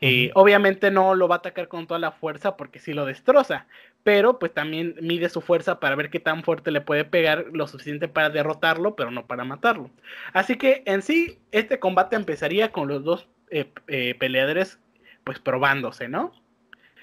[0.00, 3.66] Eh, obviamente no lo va a atacar con toda la fuerza porque sí lo destroza,
[4.04, 7.66] pero pues también mide su fuerza para ver qué tan fuerte le puede pegar, lo
[7.66, 9.90] suficiente para derrotarlo, pero no para matarlo.
[10.32, 13.28] Así que en sí, este combate empezaría con los dos
[14.18, 14.78] peleadores
[15.24, 16.32] pues probándose, ¿no?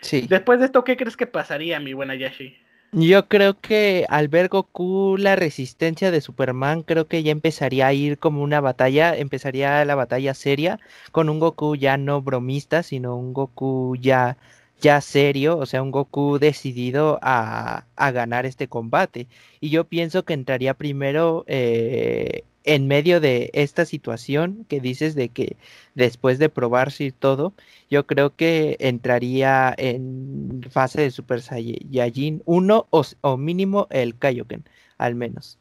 [0.01, 0.25] Sí.
[0.29, 2.57] Después de esto, ¿qué crees que pasaría, mi buena Yashi?
[2.91, 7.93] Yo creo que al ver Goku la resistencia de Superman, creo que ya empezaría a
[7.93, 10.79] ir como una batalla, empezaría la batalla seria,
[11.11, 14.37] con un Goku ya no bromista, sino un Goku ya,
[14.79, 19.27] ya serio, o sea, un Goku decidido a, a ganar este combate.
[19.59, 25.29] Y yo pienso que entraría primero eh, en medio de esta situación que dices de
[25.29, 25.55] que
[25.93, 27.53] después de probarse todo,
[27.89, 34.65] yo creo que entraría en fase de Super Saiyajin 1 o, mínimo el Kaioken,
[34.97, 35.59] al menos.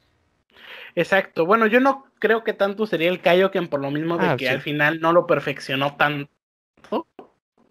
[0.96, 1.44] Exacto.
[1.44, 4.48] Bueno, yo no creo que tanto sería el Kaioken por lo mismo de ah, que
[4.48, 6.30] al final no lo perfeccionó tanto.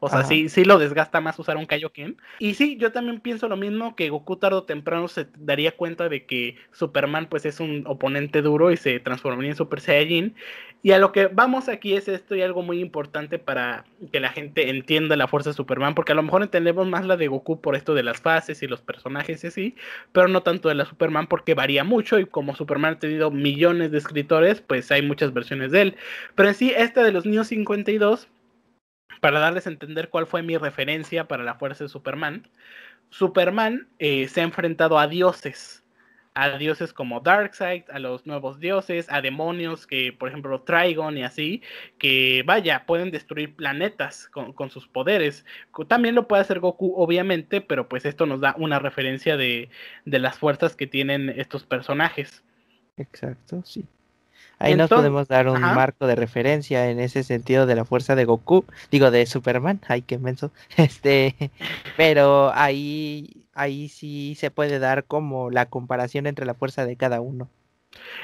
[0.04, 2.18] O sea, sí, sí lo desgasta más usar un Kaioken.
[2.38, 6.10] Y sí, yo también pienso lo mismo, que Goku tarde o temprano se daría cuenta
[6.10, 10.36] de que Superman pues es un oponente duro y se transformaría en Super Saiyajin.
[10.82, 14.28] Y a lo que vamos aquí es esto y algo muy importante para que la
[14.28, 17.62] gente entienda la fuerza de Superman, porque a lo mejor entendemos más la de Goku
[17.62, 19.76] por esto de las fases y los personajes y así,
[20.12, 23.92] pero no tanto de la Superman porque varía mucho y como Superman ha tenido millones
[23.92, 25.96] de escritores, pues hay muchas versiones de él.
[26.36, 28.28] Pero en sí, esta de los Niños 52
[29.24, 32.46] para darles a entender cuál fue mi referencia para la fuerza de Superman,
[33.10, 35.86] Superman eh, se ha enfrentado a dioses,
[36.34, 41.24] a dioses como Darkseid, a los nuevos dioses, a demonios que, por ejemplo, Trigon y
[41.24, 41.62] así,
[42.00, 45.46] que vaya, pueden destruir planetas con, sus poderes.
[45.88, 49.70] También lo puede hacer Goku, obviamente, pero pues esto nos da una referencia de,
[50.04, 52.44] de las fuerzas que tienen estos personajes.
[52.98, 53.88] Exacto, sí.
[54.64, 58.24] Ahí nos podemos dar un marco de referencia en ese sentido de la fuerza de
[58.24, 61.52] Goku, digo de Superman, ay qué menso, este,
[61.98, 67.20] pero ahí, ahí sí se puede dar como la comparación entre la fuerza de cada
[67.20, 67.50] uno.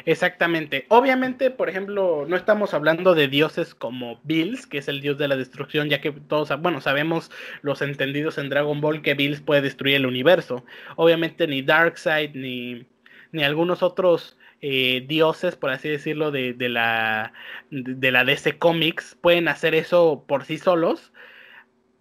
[0.06, 0.86] Exactamente.
[0.88, 5.28] Obviamente, por ejemplo, no estamos hablando de dioses como Bills, que es el dios de
[5.28, 7.30] la destrucción, ya que todos, bueno, sabemos
[7.62, 10.63] los entendidos en Dragon Ball que Bills puede destruir el universo.
[10.95, 12.88] Obviamente ni Darkseid ni,
[13.32, 17.34] ni algunos otros eh, dioses, por así decirlo, de, de, la,
[17.72, 21.13] de la DC Comics pueden hacer eso por sí solos.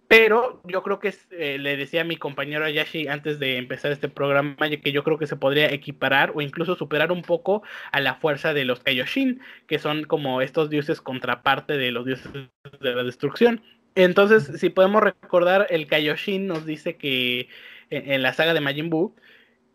[0.09, 4.09] Pero yo creo que eh, le decía a mi compañero Ayashi antes de empezar este
[4.09, 8.15] programa que yo creo que se podría equiparar o incluso superar un poco a la
[8.15, 13.03] fuerza de los Kaioshin, que son como estos dioses contraparte de los dioses de la
[13.03, 13.61] destrucción.
[13.93, 17.47] Entonces, si podemos recordar, el Kaioshin nos dice que
[17.91, 19.15] en, en la saga de Majin Buu,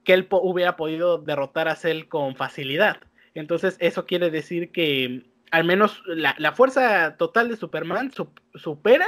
[0.05, 2.99] que él hubiera podido derrotar a Cell con facilidad.
[3.35, 8.13] Entonces, eso quiere decir que al menos la, fuerza total de Superman
[8.55, 9.07] supera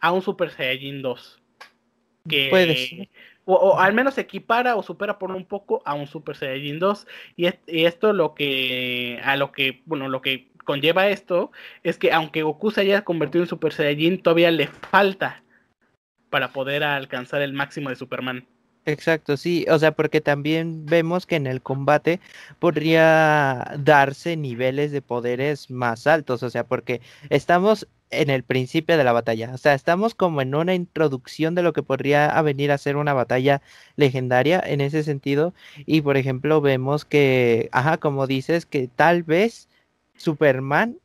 [0.00, 1.42] a un Super Saiyajin 2.
[2.28, 3.08] Que,
[3.44, 7.06] o, al menos equipara o supera por un poco a un Super Saiyajin 2.
[7.36, 11.50] Y, esto lo que, a lo que, bueno, lo que conlleva esto
[11.82, 15.42] es que aunque Goku se haya convertido en Super Saiyajin, todavía le falta
[16.30, 18.46] para poder alcanzar el máximo de Superman.
[18.86, 22.18] Exacto, sí, o sea, porque también vemos que en el combate
[22.58, 29.04] podría darse niveles de poderes más altos, o sea, porque estamos en el principio de
[29.04, 32.78] la batalla, o sea, estamos como en una introducción de lo que podría venir a
[32.78, 33.62] ser una batalla
[33.94, 35.54] legendaria en ese sentido,
[35.86, 39.68] y por ejemplo vemos que, ajá, como dices, que tal vez
[40.16, 40.98] Superman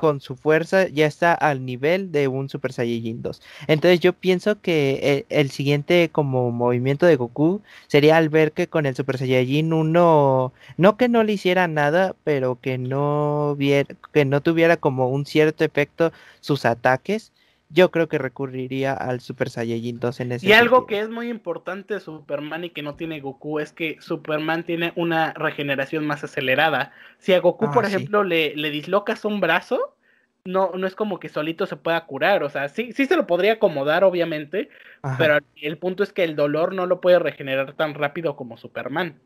[0.00, 3.42] con su fuerza ya está al nivel de un Super Saiyajin 2.
[3.66, 8.86] Entonces yo pienso que el, siguiente como movimiento de Goku sería al ver que con
[8.86, 14.40] el Super Saiyajin 1, no que no le hiciera nada, pero que no, que no
[14.40, 17.30] tuviera como un cierto efecto sus ataques
[17.70, 21.28] yo creo que recurriría al Super Saiyajin 2 en ese Y algo que es muy
[21.28, 26.24] importante de Superman y que no tiene Goku es que Superman tiene una regeneración más
[26.24, 26.92] acelerada.
[27.18, 29.96] Si a Goku, ah, por ejemplo, le, le, dislocas un brazo,
[30.44, 32.42] no, no es como que solito se pueda curar.
[32.42, 34.68] O sea, sí, sí se lo podría acomodar, obviamente,
[35.16, 39.20] pero el punto es que el dolor no lo puede regenerar tan rápido como Superman.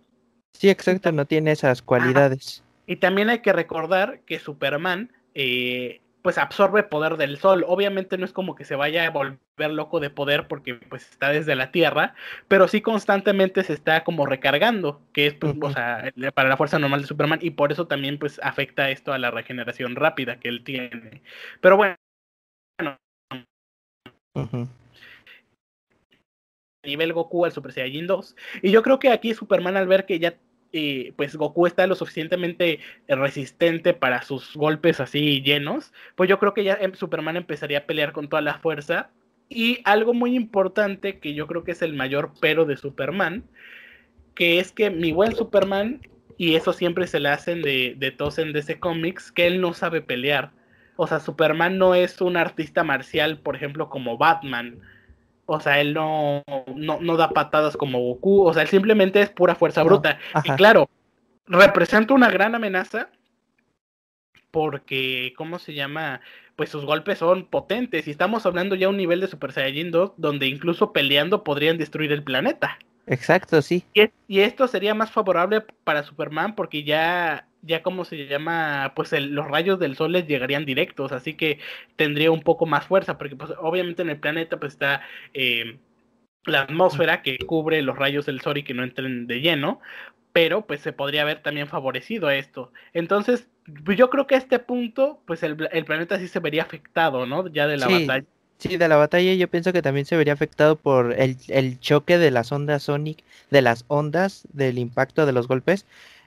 [0.52, 2.62] Sí, exacto, no tiene esas cualidades.
[2.86, 7.66] Y también hay que recordar que Superman eh, pues absorbe poder del sol.
[7.68, 11.28] Obviamente no es como que se vaya a volver loco de poder porque pues está
[11.28, 12.14] desde la Tierra,
[12.48, 16.78] pero sí constantemente se está como recargando, que es pues, o sea, para la fuerza
[16.78, 20.48] normal de Superman y por eso también pues afecta esto a la regeneración rápida que
[20.48, 21.20] él tiene.
[21.60, 21.96] Pero bueno,
[26.86, 28.34] nivel Goku al Super Saiyajin 2.
[28.62, 30.38] Y yo creo que aquí Superman al ver que ya
[31.16, 36.64] pues Goku está lo suficientemente resistente para sus golpes así llenos, pues yo creo que
[36.64, 39.10] ya em, Superman empezaría a pelear con toda la fuerza.
[39.48, 43.44] Y algo muy importante que yo creo que es el mayor pero de Superman,
[44.34, 46.00] que es que mi buen Superman,
[46.38, 49.74] y eso siempre se le hacen de, de tos en DC Comics, que él no
[49.74, 50.50] sabe pelear.
[50.96, 54.80] O sea, Superman no es un artista marcial, por ejemplo, como Batman
[55.46, 56.42] o sea, él no,
[56.74, 58.46] no, da patadas como Goku.
[58.46, 60.18] O sea, él simplemente es pura fuerza bruta.
[60.44, 60.88] Y claro,
[61.46, 63.10] representa una gran amenaza
[64.50, 66.20] porque, ¿cómo se llama?
[66.56, 68.06] Pues sus golpes son potentes.
[68.06, 71.76] Y estamos hablando ya a un nivel de Super Saiyajin 2 donde incluso peleando podrían
[71.76, 72.78] destruir el planeta.
[73.06, 73.84] Exacto, sí.
[73.92, 79.46] Y, esto sería más favorable para Superman porque ya, ya como se llama, pues los
[79.46, 81.58] rayos del sol les llegarían directos, así que
[81.96, 85.78] tendría un poco más fuerza, porque pues obviamente en el planeta pues está eh,
[86.44, 89.80] la atmósfera que cubre los rayos del sol y que no entren de lleno,
[90.32, 92.72] pero pues se podría haber también favorecido a esto.
[92.92, 93.46] Entonces,
[93.84, 97.46] pues yo creo que a este punto, pues el, planeta sí se vería afectado, ¿no?
[97.48, 98.26] Ya de la batalla.
[98.58, 102.18] Sí, de la batalla yo pienso que también se vería afectado por el, el, choque
[102.18, 105.86] de las ondas Sonic, de las ondas, del impacto de los golpes.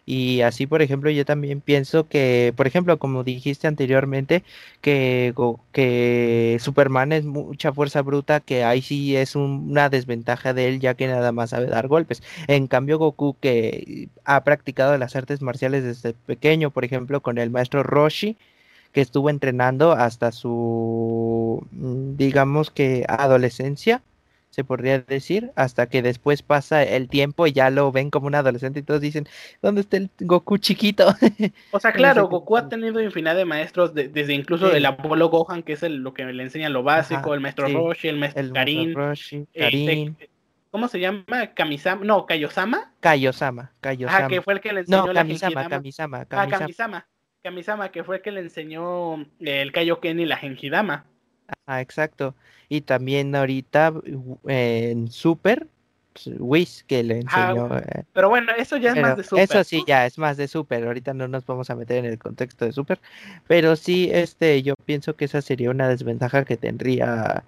[0.09, 4.41] Y así, por ejemplo, yo también pienso que, por ejemplo, como dijiste anteriormente,
[4.79, 5.33] que,
[5.73, 10.93] que Superman es mucha fuerza bruta, que ahí sí es una desventaja de él, ya
[10.93, 12.23] que nada más sabe dar golpes.
[12.47, 17.49] En cambio, Goku, que ha practicado las artes marciales desde pequeño, por ejemplo, con el
[17.49, 18.37] maestro Roshi,
[18.93, 24.01] que estuvo entrenando hasta su, mm, digamos que adolescencia,
[24.57, 28.33] se podría decir, hasta que después pasa el tiempo y ya lo ven como un
[28.33, 29.27] adolescente y todos dicen,
[29.61, 31.13] ¿dónde está el Goku chiquito?
[31.71, 35.73] O sea, claro, Goku ha tenido infinidad de maestros, desde incluso el abuelo Gohan, que
[35.73, 38.95] es el, lo que le enseña lo básico, el maestro Roshi, el maestro Karin.
[39.53, 40.15] Este,
[40.71, 41.53] ¿Cómo se llama?
[41.53, 42.93] Kamisama, no, Kaiosama.
[42.99, 44.25] Kaiosama, Kaiosama.
[44.25, 46.27] Ah, que fue el que le enseñó no, Kamisama, Kamisama, Kamisama.
[46.31, 47.07] Ah, Kamisama.
[47.43, 51.05] Kamisama, que fue el que le enseñó el Kaioken y la Genjidama.
[51.65, 52.35] Ah, exacto.
[52.69, 53.93] Y también ahorita
[54.47, 55.67] en Super,
[56.25, 57.77] Whis que le ah, enseñó.
[57.77, 59.43] Eh, pero bueno, eso ya es más de Super.
[59.43, 60.85] Eso sí, ya es más de Super.
[60.85, 62.99] Ahorita no nos vamos a meter en el contexto de Super.
[63.47, 67.43] Pero sí, este, yo pienso que esa sería una desventaja que tendría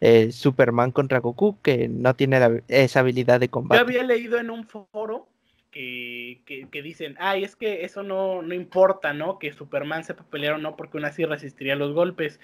[0.00, 3.78] eh, Superman contra Goku, que no tiene esa habilidad de combate.
[3.78, 5.28] Yo había leído en un foro
[5.70, 9.38] que, que, dicen, ay, es que eso no, no importa, ¿no?
[9.38, 12.40] Que Superman sepa pelear o no, porque aún así resistiría los golpes.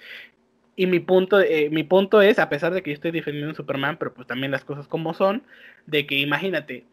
[0.79, 3.53] Y mi punto, eh, mi punto es, a pesar de que yo estoy defendiendo a
[3.53, 5.43] Superman, pero pues también las cosas como son,
[5.87, 6.85] de que imagínate,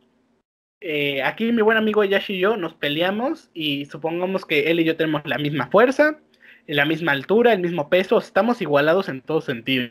[0.80, 4.84] eh, aquí mi buen amigo Yashi y yo nos peleamos y supongamos que él y
[4.84, 6.18] yo tenemos la misma fuerza,
[6.66, 9.88] la misma altura, el mismo peso, estamos igualados en todo sentido.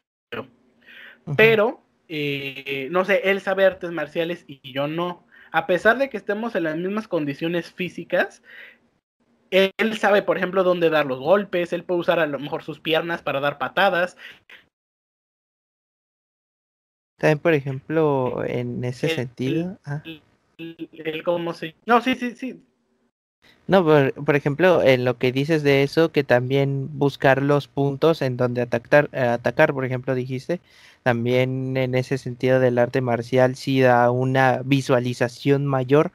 [1.38, 6.18] Pero, eh, no sé, él sabe artes marciales y yo no a pesar de que
[6.18, 8.44] estemos en las mismas condiciones físicas,
[9.52, 12.80] él sabe, por ejemplo, dónde dar los golpes, él puede usar a lo mejor sus
[12.80, 14.18] piernas para dar patadas.
[17.18, 19.80] También, por ejemplo, en ese sentido.
[20.58, 21.76] Él, ¿cómo se...
[21.86, 22.62] No, sí, sí, sí.
[23.68, 28.38] No, por, ejemplo, en lo que dices de eso, que también buscar los puntos en
[28.38, 30.60] donde atacar, atacar, por ejemplo, dijiste,
[31.04, 36.12] también en ese sentido del arte marcial sí da una visualización mayor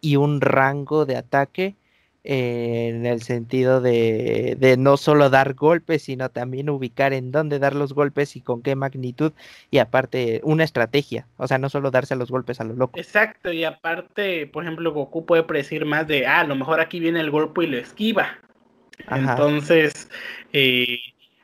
[0.00, 1.76] y un rango de ataque
[2.24, 7.74] en el sentido de, de, no solo dar golpes, sino también ubicar en dónde dar
[7.74, 9.32] los golpes y con qué magnitud,
[9.70, 12.98] y aparte una estrategia, o sea, no solo darse los golpes a lo loco.
[12.98, 17.00] Exacto, y aparte, por ejemplo, Goku puede predecir más de, ah, a lo mejor aquí
[17.00, 18.38] viene el golpe y lo esquiva.
[19.10, 20.08] Entonces,
[20.52, 20.98] eh,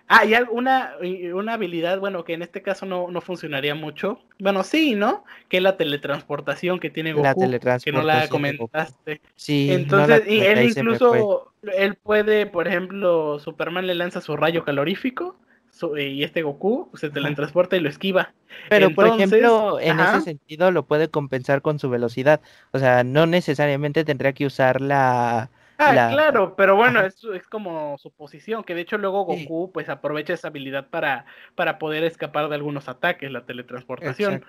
[0.08, 0.94] Ah, y una,
[1.34, 4.20] una habilidad, bueno, que en este caso no, no, funcionaría mucho.
[4.38, 5.24] Bueno, sí, ¿no?
[5.48, 9.20] Que es la teletransportación que tiene Goku, la que no la comentaste.
[9.36, 15.36] Sí, Entonces, y él incluso, él puede, por ejemplo, Superman le lanza su rayo calorífico
[15.96, 18.32] y este Goku se teletransporta y lo esquiva.
[18.68, 22.40] Pero, por ejemplo, en ese sentido lo puede compensar con su velocidad.
[22.72, 27.96] O sea, no necesariamente tendría que usar la Ah, claro, pero bueno, es, es, como
[27.98, 32.48] su posición, que de hecho luego Goku pues aprovecha esa habilidad para, para poder escapar
[32.48, 34.44] de algunos ataques, la teletransportación.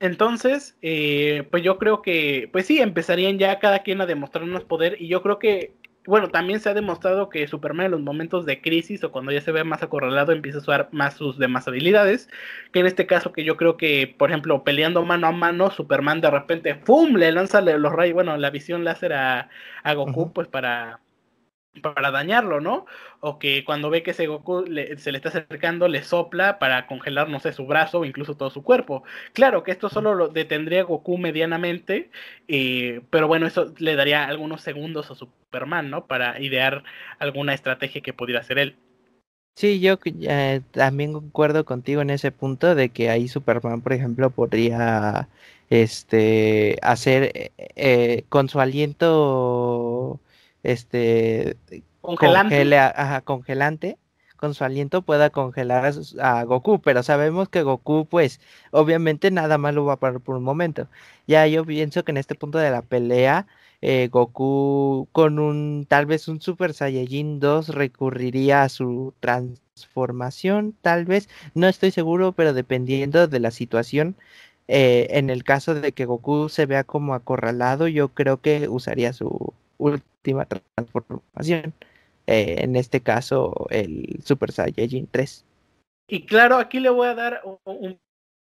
[0.00, 5.00] Entonces, eh, pues yo creo que, pues sí, empezarían ya cada quien a demostrarnos poder
[5.00, 5.74] y yo creo que
[6.06, 9.40] bueno, también se ha demostrado que Superman en los momentos de crisis o cuando ya
[9.40, 12.28] se ve más acorralado empieza a usar más sus demás habilidades,
[12.72, 16.20] que en este caso que yo creo que, por ejemplo, peleando mano a mano, Superman
[16.20, 19.50] de repente, ¡pum!, le lanza los rayos, bueno, la visión láser a,
[19.82, 21.00] a Goku, pues para
[21.82, 22.86] para dañarlo, ¿no?
[23.20, 24.64] O que cuando ve que ese Goku
[24.96, 28.50] se le está acercando, le sopla para congelar, no sé, su brazo o incluso todo
[28.50, 29.02] su cuerpo.
[29.32, 32.10] Claro que esto solo lo detendría Goku medianamente,
[32.48, 36.06] eh, pero bueno, eso le daría algunos segundos a Superman, ¿no?
[36.06, 36.84] Para idear
[37.18, 38.76] alguna estrategia que pudiera hacer él.
[39.56, 44.28] Sí, yo eh, también concuerdo contigo en ese punto de que ahí Superman, por ejemplo,
[44.28, 45.28] podría
[45.70, 49.85] este hacer eh, con su aliento
[50.66, 51.56] este
[52.00, 53.22] congelante.
[53.24, 53.98] congelante
[54.36, 59.74] con su aliento pueda congelar a, Goku, pero sabemos que Goku, pues, obviamente nada más
[59.74, 60.88] lo va a parar por un momento.
[61.26, 63.46] Ya yo pienso que en este punto de la pelea,
[63.82, 71.04] eh, Goku con un, tal vez un Super Saiyajin 2 recurriría a su transformación, tal
[71.06, 74.16] vez, no estoy seguro, pero dependiendo de la situación,
[74.68, 79.12] eh, en el caso de que Goku se vea como acorralado, yo creo que usaría
[79.12, 81.74] su última transformación.
[82.26, 85.44] Eh, en este caso, el Super Saiyajin 3.
[86.08, 87.98] Y claro, aquí le voy a dar un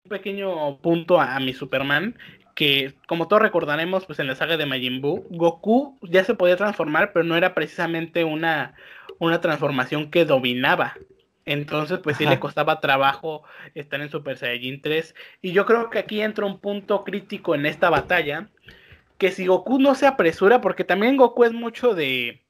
[0.09, 2.17] pequeño punto a, mi Superman,
[2.55, 6.57] que como todos recordaremos, pues en la saga de Majin Buu, Goku ya se podía
[6.57, 8.75] transformar, pero no era precisamente una,
[9.19, 10.95] una transformación que dominaba.
[11.45, 13.43] Entonces, pues sí le costaba trabajo
[13.75, 15.13] estar en Super Saiyajin 3.
[15.41, 18.49] Y yo creo que aquí entra un punto crítico en esta batalla,
[19.17, 22.41] que si Goku no se apresura, porque también Goku es mucho de...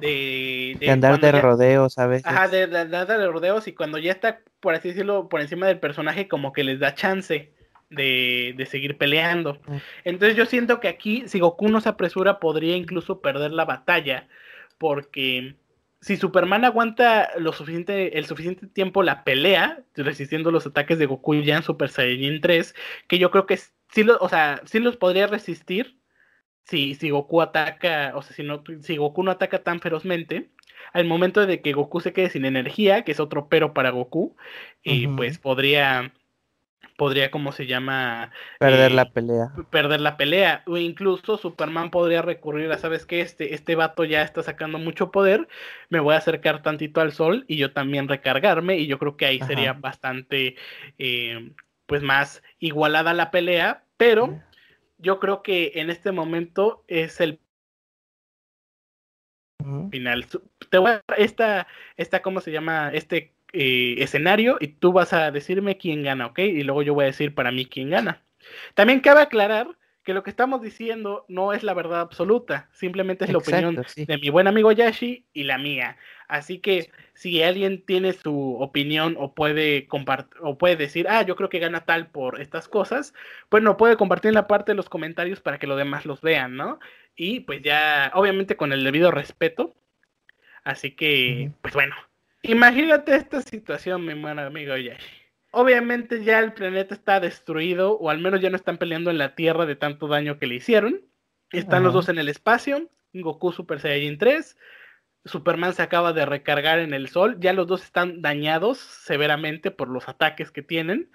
[0.00, 2.26] De, andar de rodeos a veces.
[2.26, 5.78] Ajá, de, andar de rodeos y cuando ya está, por así decirlo, por encima del
[5.78, 7.52] personaje, como que les da chance
[7.88, 9.60] de, de seguir peleando.
[10.02, 14.26] Entonces yo siento que aquí, si Goku no se apresura, podría incluso perder la batalla,
[14.76, 15.54] porque
[16.00, 21.34] si Superman aguanta lo suficiente, el suficiente tiempo la pelea, resistiendo los ataques de Goku
[21.36, 22.74] ya en Super Saiyan 3,
[23.08, 25.98] que yo creo que sí, lo, o sea, sí los podría resistir
[26.64, 30.50] si, si Goku ataca, o sea, si, no, si Goku no ataca tan ferozmente,
[30.92, 34.36] al momento de que Goku se quede sin energía, que es otro pero para Goku,
[34.82, 36.12] y pues podría
[36.96, 38.32] podría, como se llama?
[38.58, 39.52] Perder la eh, pelea.
[39.70, 40.62] Perder la pelea.
[40.66, 43.20] O incluso Superman podría recurrir a, ¿sabes qué?
[43.20, 45.48] Este, este vato ya está sacando mucho poder,
[45.88, 49.26] me voy a acercar tantito al sol y yo también recargarme y yo creo que
[49.26, 50.56] ahí sería bastante,
[50.98, 51.52] eh,
[51.86, 54.40] pues más igualada la pelea, pero
[54.98, 57.40] yo creo que en este momento es el
[59.90, 60.26] final.
[60.70, 62.90] Te voy a esta, esta, ¿cómo se llama?
[62.92, 66.40] Este eh, escenario y tú vas a decirme quién gana, ¿ok?
[66.40, 68.22] Y luego yo voy a decir para mí quién gana.
[68.74, 69.68] También cabe aclarar
[70.04, 74.18] que lo que estamos diciendo no es la verdad absoluta, simplemente es la opinión de
[74.18, 75.96] mi buen amigo Yashi y la mía.
[76.28, 81.34] Así que si alguien tiene su opinión o puede compartir o puede decir, ah, yo
[81.34, 83.14] creo que gana tal por estas cosas,
[83.48, 86.20] pues no puede compartir en la parte de los comentarios para que los demás los
[86.20, 86.78] vean, ¿no?
[87.16, 89.74] Y pues ya, obviamente con el debido respeto.
[90.62, 91.96] Así que, pues bueno,
[92.48, 95.04] Imagínate esta situación, mi buen amigo Yashi.
[95.52, 99.34] Obviamente ya el planeta está destruido, o al menos ya no están peleando en la
[99.34, 101.00] Tierra de tanto daño que le hicieron.
[101.50, 104.56] Están los dos en el espacio, Goku Super Saiyajin 3,
[105.26, 109.88] Superman se acaba de recargar en el sol, ya los dos están dañados severamente por
[109.88, 111.10] los ataques que tienen,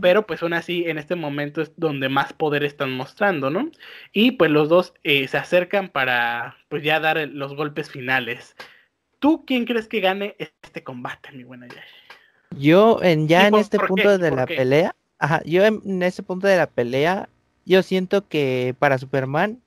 [0.00, 3.70] pero pues aún así en este momento es donde más poder están mostrando, ¿no?
[4.12, 8.54] Y pues los dos eh, se acercan para pues ya dar los golpes finales.
[9.24, 12.58] ¿Tú quién crees que gane este combate, mi buena Yashi?
[12.58, 16.58] Yo en, ya en este punto de la pelea, ajá, yo en este punto de
[16.58, 17.30] la pelea,
[17.64, 19.62] yo siento que para Superman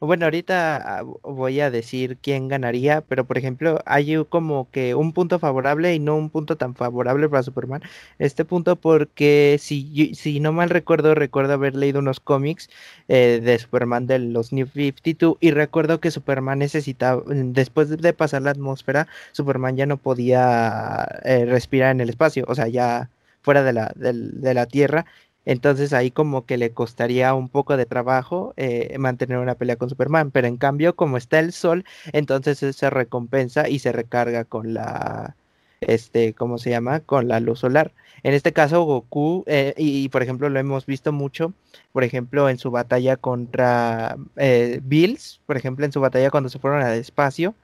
[0.00, 5.12] bueno, ahorita ah, voy a decir quién ganaría, pero por ejemplo, hay como que un
[5.12, 7.82] punto favorable y no un punto tan favorable para Superman.
[8.18, 12.68] Este punto porque si, si no mal recuerdo, recuerdo haber leído unos cómics
[13.08, 18.42] eh, de Superman de los New 52 y recuerdo que Superman necesitaba, después de pasar
[18.42, 23.10] la atmósfera, Superman ya no podía eh, respirar en el espacio, o sea, ya
[23.42, 25.06] fuera de la, de la Tierra
[25.46, 29.88] entonces ahí como que le costaría un poco de trabajo eh, mantener una pelea con
[29.88, 30.30] Superman.
[30.30, 35.36] Pero en cambio, como está el sol, entonces se recompensa y se recarga con la,
[35.80, 37.00] este, ¿cómo se llama?
[37.00, 37.92] Con la luz solar.
[38.22, 41.52] En este caso, Goku, eh, y, por ejemplo lo hemos visto mucho,
[41.92, 46.58] por ejemplo, en su batalla contra eh, Bills, por ejemplo, en su batalla cuando se
[46.58, 47.54] fueron al espacio,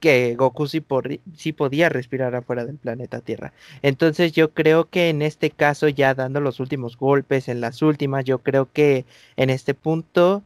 [0.00, 3.52] que Goku sí, podía respirar afuera del planeta Tierra.
[3.82, 8.24] Entonces yo creo que en este caso, ya dando los últimos golpes en las últimas,
[8.24, 9.04] yo creo que
[9.36, 10.42] en este punto,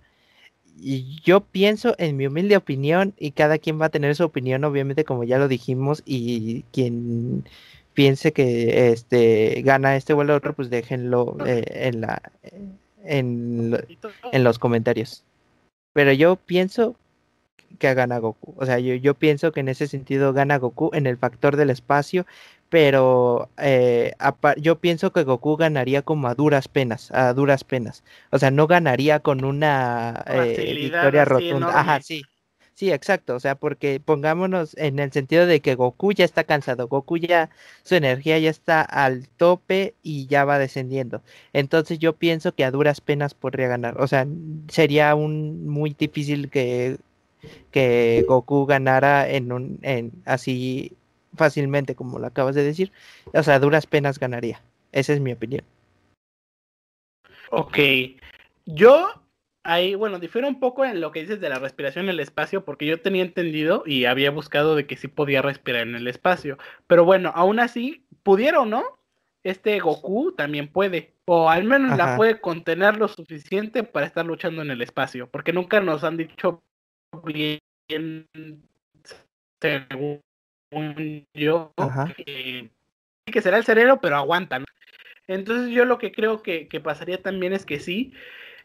[1.24, 5.04] yo pienso, en mi humilde opinión, y cada quien va a tener su opinión, obviamente,
[5.04, 7.44] como ya lo dijimos, y quien
[7.94, 12.20] piense que este gana este o el otro, pues déjenlo eh, en la
[13.04, 13.76] en,
[14.32, 15.24] en los comentarios.
[15.92, 16.96] Pero yo pienso
[17.78, 18.54] que gana Goku.
[18.56, 21.70] O sea, yo, yo, pienso que en ese sentido gana Goku en el factor del
[21.70, 22.26] espacio,
[22.68, 24.12] pero eh,
[24.56, 28.02] yo pienso que Goku ganaría como a duras penas, a duras penas.
[28.30, 31.78] O sea, no ganaría con una eh, victoria rotunda.
[31.78, 32.24] Ajá, sí.
[32.74, 36.88] Sí, exacto, o sea, porque pongámonos en el sentido de que Goku ya está cansado,
[36.88, 37.50] Goku ya,
[37.84, 41.22] su energía ya está al tope y ya va descendiendo.
[41.52, 44.26] Entonces yo pienso que a duras penas podría ganar, o sea,
[44.68, 46.98] sería un muy difícil que
[47.70, 50.92] que Goku ganara en un en así
[51.36, 52.92] fácilmente como lo acabas de decir.
[53.32, 54.60] O sea, duras penas ganaría.
[54.92, 55.64] Esa es mi opinión.
[57.50, 57.78] Ok.
[58.66, 59.08] Yo
[59.64, 62.64] ahí, bueno, difiero un poco en lo que dices de la respiración en el espacio,
[62.64, 66.58] porque yo tenía entendido y había buscado de que sí podía respirar en el espacio.
[66.86, 68.84] Pero bueno, aún así, pudiera o no,
[69.42, 71.14] este Goku también puede.
[71.26, 75.28] O al menos la puede contener lo suficiente para estar luchando en el espacio.
[75.28, 76.62] Porque nunca nos han dicho
[77.22, 77.58] bien
[79.60, 80.20] según
[81.34, 81.72] yo
[82.16, 82.70] que,
[83.40, 84.64] será el cerebro pero aguantan
[85.26, 88.12] entonces yo lo que creo que, pasaría también es que sí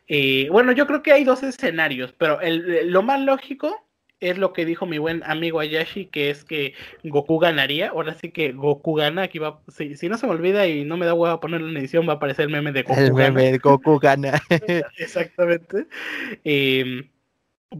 [0.07, 3.89] eh, bueno yo creo que hay dos escenarios pero el, lo más lógico
[4.19, 6.73] es lo que dijo mi buen amigo Ayashi, que es que
[7.03, 7.89] Goku ganaría.
[7.89, 9.23] Ahora sí que Goku gana.
[9.23, 11.77] Aquí va, si, si no se me olvida y no me da huevo ponerlo en
[11.77, 12.99] edición, va a aparecer el meme de Goku.
[12.99, 14.41] El meme de Goku gana.
[14.97, 15.87] Exactamente.
[16.43, 17.09] Eh,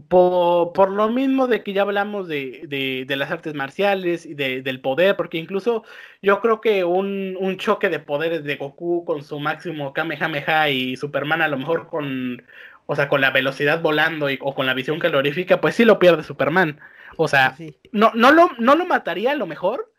[0.08, 5.38] por, lo mismo de que ya hablamos de, las artes marciales y del poder, porque
[5.38, 5.84] incluso
[6.22, 11.42] yo creo que un, choque de poderes de Goku con su máximo Kamehameha y Superman
[11.42, 12.42] a lo mejor con,
[12.86, 16.22] o sea, con la velocidad volando o con la visión calorífica, pues sí lo pierde
[16.22, 16.80] Superman.
[17.16, 17.56] O sea,
[17.90, 19.92] no, no, lo, no lo mataría a lo mejor,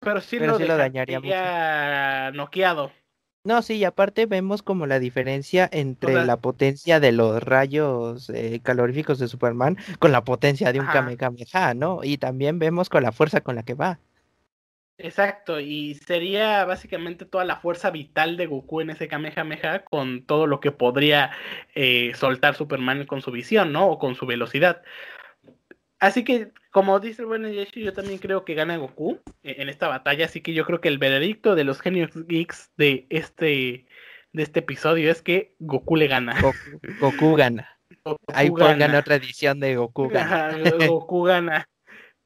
[0.00, 2.90] pero sí, lo, lo dañaría noqueado.
[3.46, 8.58] No, sí, y aparte vemos como la diferencia entre la potencia de los rayos eh,
[8.60, 12.00] caloríficos de Superman con la potencia de un Kamehameha, ¿no?
[12.02, 14.00] Y también vemos con la fuerza con la que va.
[14.98, 20.48] Exacto, y sería básicamente toda la fuerza vital de Goku en ese Kamehameha con todo
[20.48, 21.30] lo que podría
[21.76, 23.86] eh, soltar Superman con su visión, ¿no?
[23.86, 24.82] O con su velocidad.
[26.00, 29.70] Así que, como dice el buen Yeshi, yo también creo que gana Goku eh, en
[29.70, 30.26] esta batalla.
[30.26, 33.86] Así que yo creo que el veredicto de los genios geeks de este,
[34.34, 36.36] de este episodio es que Goku le gana.
[37.00, 37.66] Goku, gana.
[38.34, 40.54] Ahí pongan otra edición de Goku gana.
[40.86, 41.66] Goku gana.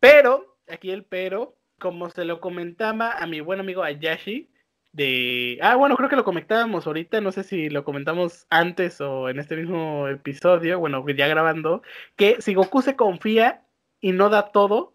[0.00, 4.50] Pero, aquí el pero, como se lo comentaba a mi buen amigo Ayashi,
[4.90, 5.60] de...
[5.62, 9.38] Ah, bueno, creo que lo comentábamos ahorita, no sé si lo comentamos antes o en
[9.38, 11.82] este mismo episodio, bueno, ya grabando,
[12.16, 13.62] que si Goku se confía
[14.00, 14.94] y no da todo,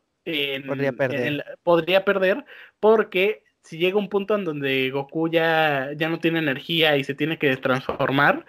[0.66, 1.58] podría, perder.
[1.64, 2.46] podría perder
[2.80, 7.16] porque si llega un punto en donde Goku ya, ya no tiene energía y se
[7.16, 8.46] tiene que transformar,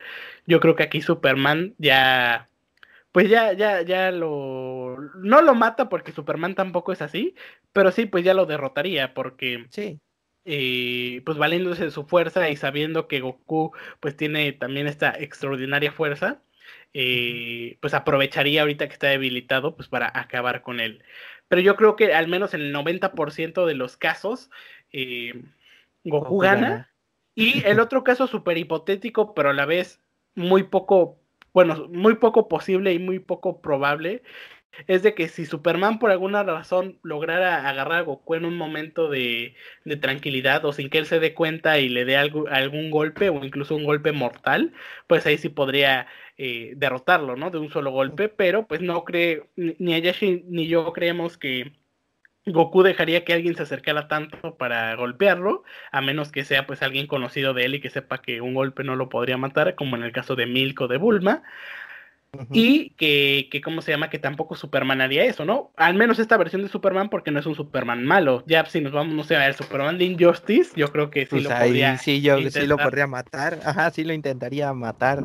[0.47, 2.49] yo creo que aquí Superman ya
[3.17, 7.35] pues ya, ya, ya lo, no lo mata porque Superman tampoco es así,
[7.73, 9.99] pero sí, pues ya lo derrotaría porque sí.
[10.45, 15.93] Eh, pues valiéndose de su fuerza y sabiendo que Goku pues tiene también esta extraordinaria
[15.93, 16.43] fuerza,
[16.95, 21.03] eh, pues aprovecharía ahorita que está debilitado pues para acabar con él.
[21.49, 24.51] pero yo creo que al menos en el 90% de los casos
[24.93, 25.35] eh,
[26.05, 26.91] Goku, gana.
[27.35, 30.01] Y el otro caso súper hipotético, pero a la vez
[30.35, 31.19] muy poco,
[31.53, 34.23] bueno, muy poco posible y muy poco probable,
[34.87, 39.09] es de que si Superman por alguna razón lograra agarrar a Goku en un momento
[39.09, 39.55] de,
[40.01, 43.77] tranquilidad o sin que él se dé cuenta y le dé algún golpe o incluso
[43.77, 44.73] un golpe mortal,
[45.07, 46.07] pues ahí sí podría
[46.39, 47.51] eh, derrotarlo, ¿no?
[47.51, 51.73] De un solo golpe, pero pues no cree, ni Ayashi ni yo creemos que
[52.47, 57.09] Goku dejaría que alguien se acercara tanto para golpearlo, a menos que sea pues alguien
[57.09, 60.05] conocido de él y que sepa que un golpe no lo podría matar, como en
[60.05, 61.43] el caso de Milko de Bulma.
[62.53, 64.11] Y que, que, ¿cómo se llama?
[64.11, 65.73] Que tampoco Superman haría eso, ¿no?
[65.77, 68.43] Al menos esta versión de Superman, porque no es un Superman malo.
[68.47, 71.31] Ya si nos vamos, no sé, a el Superman de Injustice, yo creo que sí
[71.31, 71.99] pues lo podría.
[71.99, 73.61] Sí, yo sí lo podría matar.
[73.65, 75.25] Ajá, sí lo intentaría matar,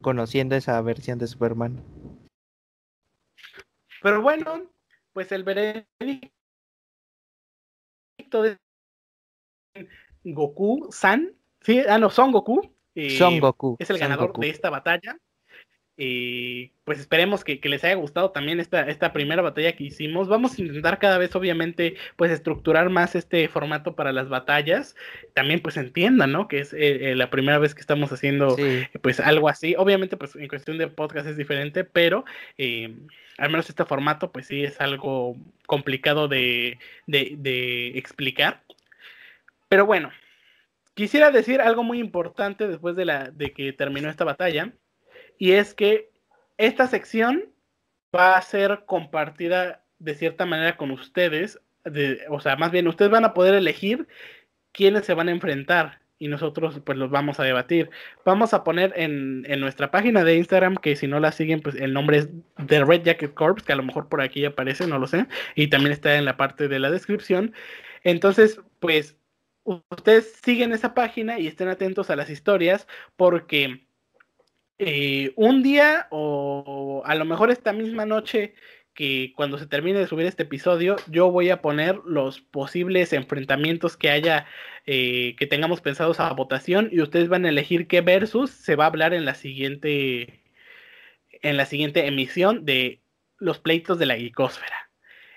[0.00, 1.82] conociendo esa versión de Superman.
[4.02, 4.70] Pero bueno,
[5.12, 5.86] pues el veredicto
[8.42, 8.58] de
[10.24, 12.74] Goku, San, sí, ah, no, Son Goku.
[13.16, 13.76] Son Goku.
[13.78, 15.16] Es el ganador de esta batalla.
[16.04, 20.26] Y pues esperemos que, les haya gustado también esta, esta primera batalla que hicimos.
[20.26, 24.96] Vamos a intentar cada vez, obviamente, pues estructurar más este formato para las batallas.
[25.32, 26.48] También pues entiendan, ¿no?
[26.48, 28.56] Que es eh, eh, la primera vez que estamos haciendo
[29.00, 29.76] pues algo así.
[29.78, 32.24] Obviamente pues en cuestión de podcast es diferente, pero
[32.58, 32.96] eh,
[33.38, 35.36] al menos este formato pues sí es algo
[35.66, 38.64] complicado de, de, de explicar.
[39.68, 40.10] Pero bueno,
[40.94, 44.72] quisiera decir algo muy importante después de, la, de que terminó esta batalla
[45.42, 46.12] y es que
[46.56, 47.46] esta sección
[48.14, 51.58] va a ser compartida de cierta manera con ustedes,
[52.28, 54.06] o sea, más bien ustedes van a poder elegir
[54.70, 57.90] quiénes se van a enfrentar y nosotros pues los vamos a debatir.
[58.24, 61.92] Vamos a poner en, nuestra página de Instagram, que si no la siguen, pues el
[61.92, 62.28] nombre es
[62.64, 65.26] The Red Jacket Corps, que a lo mejor por aquí aparece, no lo sé,
[65.56, 67.52] y también está en la parte de la descripción.
[68.04, 69.16] Entonces, pues
[69.64, 72.86] ustedes siguen esa página y estén atentos a las historias
[73.16, 73.88] porque
[74.78, 78.54] eh, un día o a lo mejor esta misma noche
[78.94, 83.96] que cuando se termine de subir este episodio, yo voy a poner los posibles enfrentamientos
[83.96, 84.46] que haya,
[84.86, 88.84] eh, que tengamos pensados a votación y ustedes van a elegir qué versus se va
[88.84, 90.42] a hablar en la siguiente,
[91.42, 93.00] en la siguiente emisión de
[93.38, 94.90] los pleitos de la geekósfera.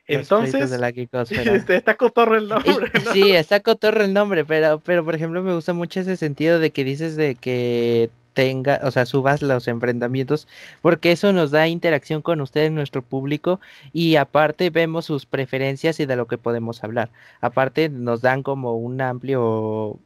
[0.08, 0.90] Entonces, de la
[1.76, 2.92] está cotorro el nombre.
[3.12, 6.70] Sí, está cotorro el nombre, pero, pero por ejemplo me gusta mucho ese sentido de
[6.70, 10.48] que dices de que tenga, o sea, subas los enfrentamientos,
[10.82, 13.60] porque eso nos da interacción con ustedes, nuestro público,
[13.94, 17.10] y aparte vemos sus preferencias y de lo que podemos hablar.
[17.42, 20.00] Aparte nos dan como un amplio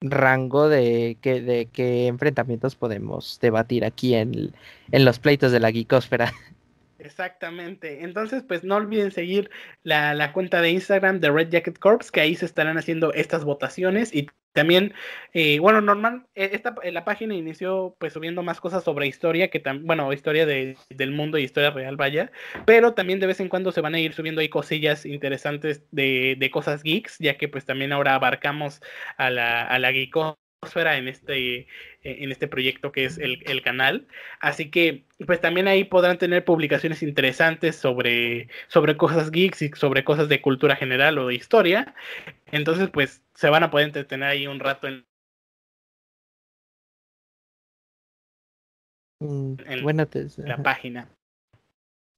[0.00, 4.54] rango de qué de qué enfrentamientos podemos debatir aquí en,
[4.92, 6.32] en los pleitos de la geekosfera.
[6.98, 8.02] Exactamente.
[8.02, 9.50] Entonces, pues no olviden seguir
[9.84, 13.44] la, la, cuenta de Instagram de Red Jacket Corps, que ahí se estarán haciendo estas
[13.44, 14.92] votaciones y también,
[15.32, 19.48] eh, bueno, normal, eh, esta, eh, la página inició pues subiendo más cosas sobre historia,
[19.48, 22.32] que también, bueno, historia de, del mundo y historia real, vaya,
[22.66, 26.34] pero también de vez en cuando se van a ir subiendo ahí cosillas interesantes de,
[26.36, 28.80] de cosas geeks, ya que pues también ahora abarcamos
[29.16, 29.92] a la, a la
[30.62, 31.66] en este,
[32.02, 34.06] en este proyecto que es el, el, canal.
[34.40, 40.04] Así que, pues también ahí podrán tener publicaciones interesantes sobre, sobre cosas geeks y sobre
[40.04, 41.94] cosas de cultura general o de historia.
[42.46, 45.06] Entonces, pues se van a poder entretener ahí un rato en,
[49.20, 49.54] mm,
[50.38, 51.08] la página.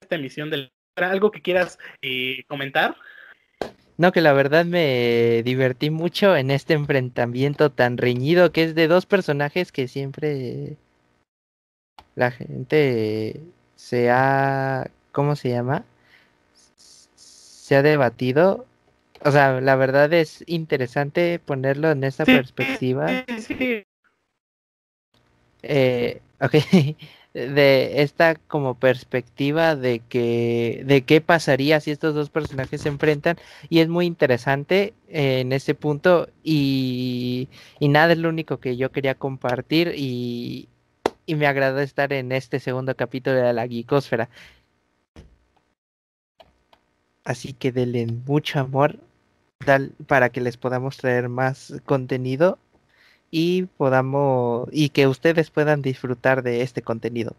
[0.01, 0.71] Esta emisión del...
[0.95, 2.95] ¿Algo que quieras eh, comentar?
[4.01, 8.87] No, que la verdad me divertí mucho en este enfrentamiento tan reñido que es de
[8.87, 10.75] dos personajes que siempre
[12.15, 13.39] la gente
[13.75, 15.85] se ha, ¿cómo se llama?
[17.15, 18.65] Se ha debatido.
[19.23, 23.23] O sea, la verdad es interesante ponerlo en esa perspectiva.
[23.37, 23.83] Sí.
[25.61, 26.55] Eh, ok.
[27.33, 33.37] de esta como perspectiva de que de qué pasaría si estos dos personajes se enfrentan
[33.69, 37.47] y es muy interesante en ese punto y,
[37.79, 40.67] y nada es lo único que yo quería compartir y,
[41.25, 44.29] y me agradó estar en este segundo capítulo de la Geekosfera.
[47.23, 48.99] Así que denle mucho amor
[50.07, 52.57] para que les podamos traer más contenido
[53.31, 57.35] y podamos y que ustedes puedan disfrutar de este contenido.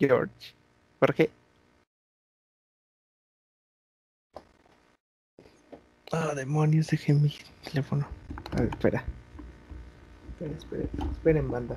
[0.00, 0.54] George.
[1.00, 1.30] Jorge.
[6.12, 7.32] Ah, demonios, dejé mi
[7.62, 8.06] teléfono.
[8.52, 9.04] A ver, espera.
[10.32, 11.76] Esperen, esperen, esperen, banda.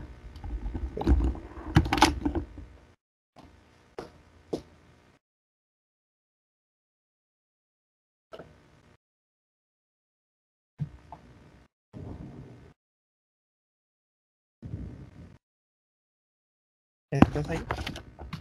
[17.11, 17.61] ¿Estás ahí?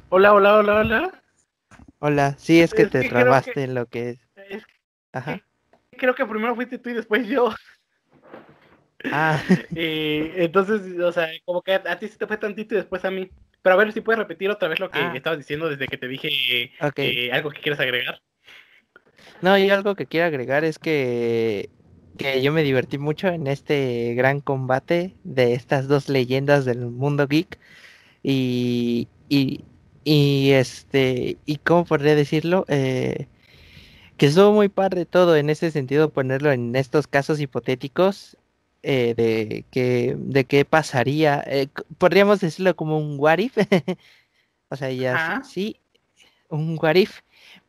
[0.08, 1.22] Hola, hola, hola, hola.
[2.00, 4.18] Hola, sí, es que Es te que trabaste que- en lo que es.
[4.36, 4.64] Es
[5.12, 5.42] Ajá.
[5.96, 7.50] Creo que primero fuiste tú y después yo.
[9.04, 9.42] Ah,
[9.74, 13.10] Eh, entonces, o sea, como que a, ti sí te fue tantito y después a
[13.10, 13.30] mí.
[13.60, 15.12] Pero a ver si puedes repetir otra vez lo que Ah.
[15.14, 16.98] estabas diciendo desde que te dije ok.
[16.98, 18.20] eh, algo que quieres agregar.
[19.40, 21.68] No, y algo que quiero agregar es que,
[22.16, 27.26] que yo me divertí mucho en este gran combate de estas dos leyendas del mundo
[27.26, 27.58] geek.
[28.22, 29.64] Y, y,
[30.04, 33.26] y este, y cómo podría decirlo, Eh,
[34.22, 38.36] que estuvo muy padre todo en ese sentido, ponerlo en estos casos hipotéticos
[38.84, 41.42] eh, de que, de qué pasaría.
[41.44, 41.66] eh,
[41.98, 43.56] podríamos decirlo como un what if.
[44.68, 45.76] O sea, ya sí,
[46.48, 47.22] un what if.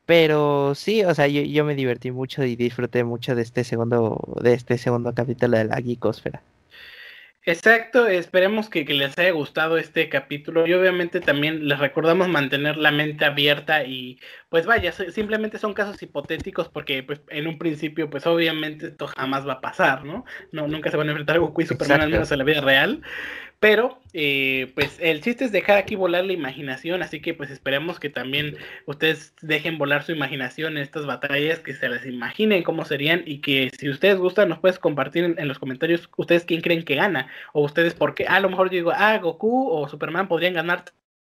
[0.05, 4.21] Pero sí, o sea, yo, yo me divertí mucho y disfruté mucho de este segundo,
[4.39, 6.43] de este segundo capítulo de la Geekosfera.
[7.45, 12.77] Exacto, esperemos que, que les haya gustado este capítulo y obviamente también les recordamos mantener
[12.77, 14.17] la mente abierta y
[14.47, 19.07] pues vaya, si- simplemente son casos hipotéticos porque pues en un principio pues obviamente esto
[19.07, 20.23] jamás va a pasar, ¿no?
[20.53, 22.15] No, nunca se van a enfrentar Goku y Superman al Exacto.
[22.15, 23.01] menos en la vida real,
[23.59, 27.99] pero eh, pues el chiste es dejar aquí volar la imaginación, así que pues esperemos
[27.99, 32.85] que también ustedes dejen volar su imaginación en estas batallas, que se las imaginen cómo
[32.85, 36.61] serían y que si ustedes gustan nos puedes compartir en, en los comentarios ustedes quién
[36.61, 39.87] creen que gana o ustedes por qué, a lo mejor yo digo, ah, Goku o
[39.87, 40.85] Superman podrían ganar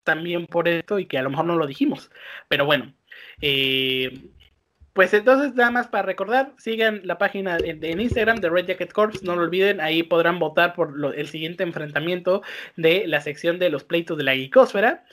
[0.02, 2.10] también por esto y que a lo mejor no lo dijimos,
[2.48, 2.94] pero bueno,
[3.40, 4.12] eh,
[4.94, 9.24] pues entonces nada más para recordar, sigan la página en, Instagram de Red Jacket Corps,
[9.24, 12.42] no lo olviden, ahí podrán votar por lo- el siguiente enfrentamiento
[12.76, 15.04] de la sección de los pleitos de la Geekosfera.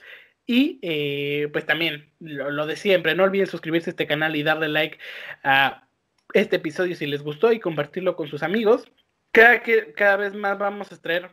[0.46, 4.44] Y eh, pues también lo, lo de siempre, no olviden suscribirse a este canal y
[4.44, 5.00] darle like
[5.44, 5.88] a
[6.34, 8.86] este episodio si les gustó y compartirlo con sus amigos.
[9.32, 11.32] Cada, que, cada vez más vamos a traer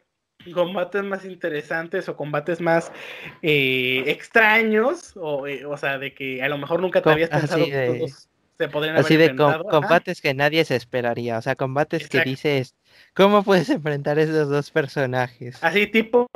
[0.55, 2.93] combates más interesantes o combates más
[3.43, 7.41] eh, extraños, o, eh, o sea, de que a lo mejor nunca te habías así
[7.41, 8.29] pensado que todos
[8.59, 12.21] se podrían Así haber de com- combates que nadie se esperaría, o sea, combates que
[12.23, 12.75] dices,
[13.15, 15.63] ¿cómo puedes enfrentar esos dos personajes?
[15.63, 16.27] Así tipo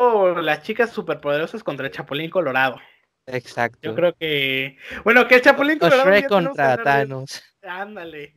[0.41, 2.81] las chicas superpoderosas contra el Chapulín Colorado.
[3.27, 3.79] Exacto.
[3.83, 4.77] Yo creo que.
[5.05, 6.11] Bueno, que el Chapulín Colorado.
[6.11, 7.43] Shrek contra Thanos.
[7.63, 8.35] Ándale.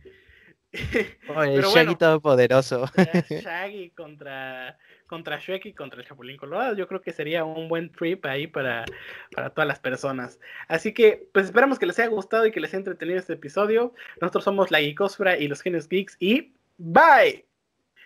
[1.29, 1.97] O el Pero Shaggy bueno.
[1.97, 2.85] Todopoderoso.
[3.29, 4.77] Shaggy contra,
[5.07, 6.75] contra Shrek y contra el Chapulín Colorado.
[6.75, 8.85] Yo creo que sería un buen trip ahí para,
[9.33, 10.39] para todas las personas.
[10.67, 13.93] Así que, pues esperamos que les haya gustado y que les haya entretenido este episodio.
[14.21, 17.45] Nosotros somos la Geekosfera y los Genios Geeks y bye.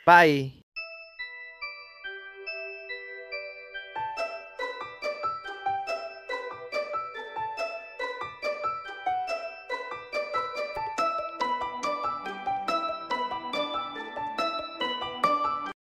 [0.06, 0.59] Bye.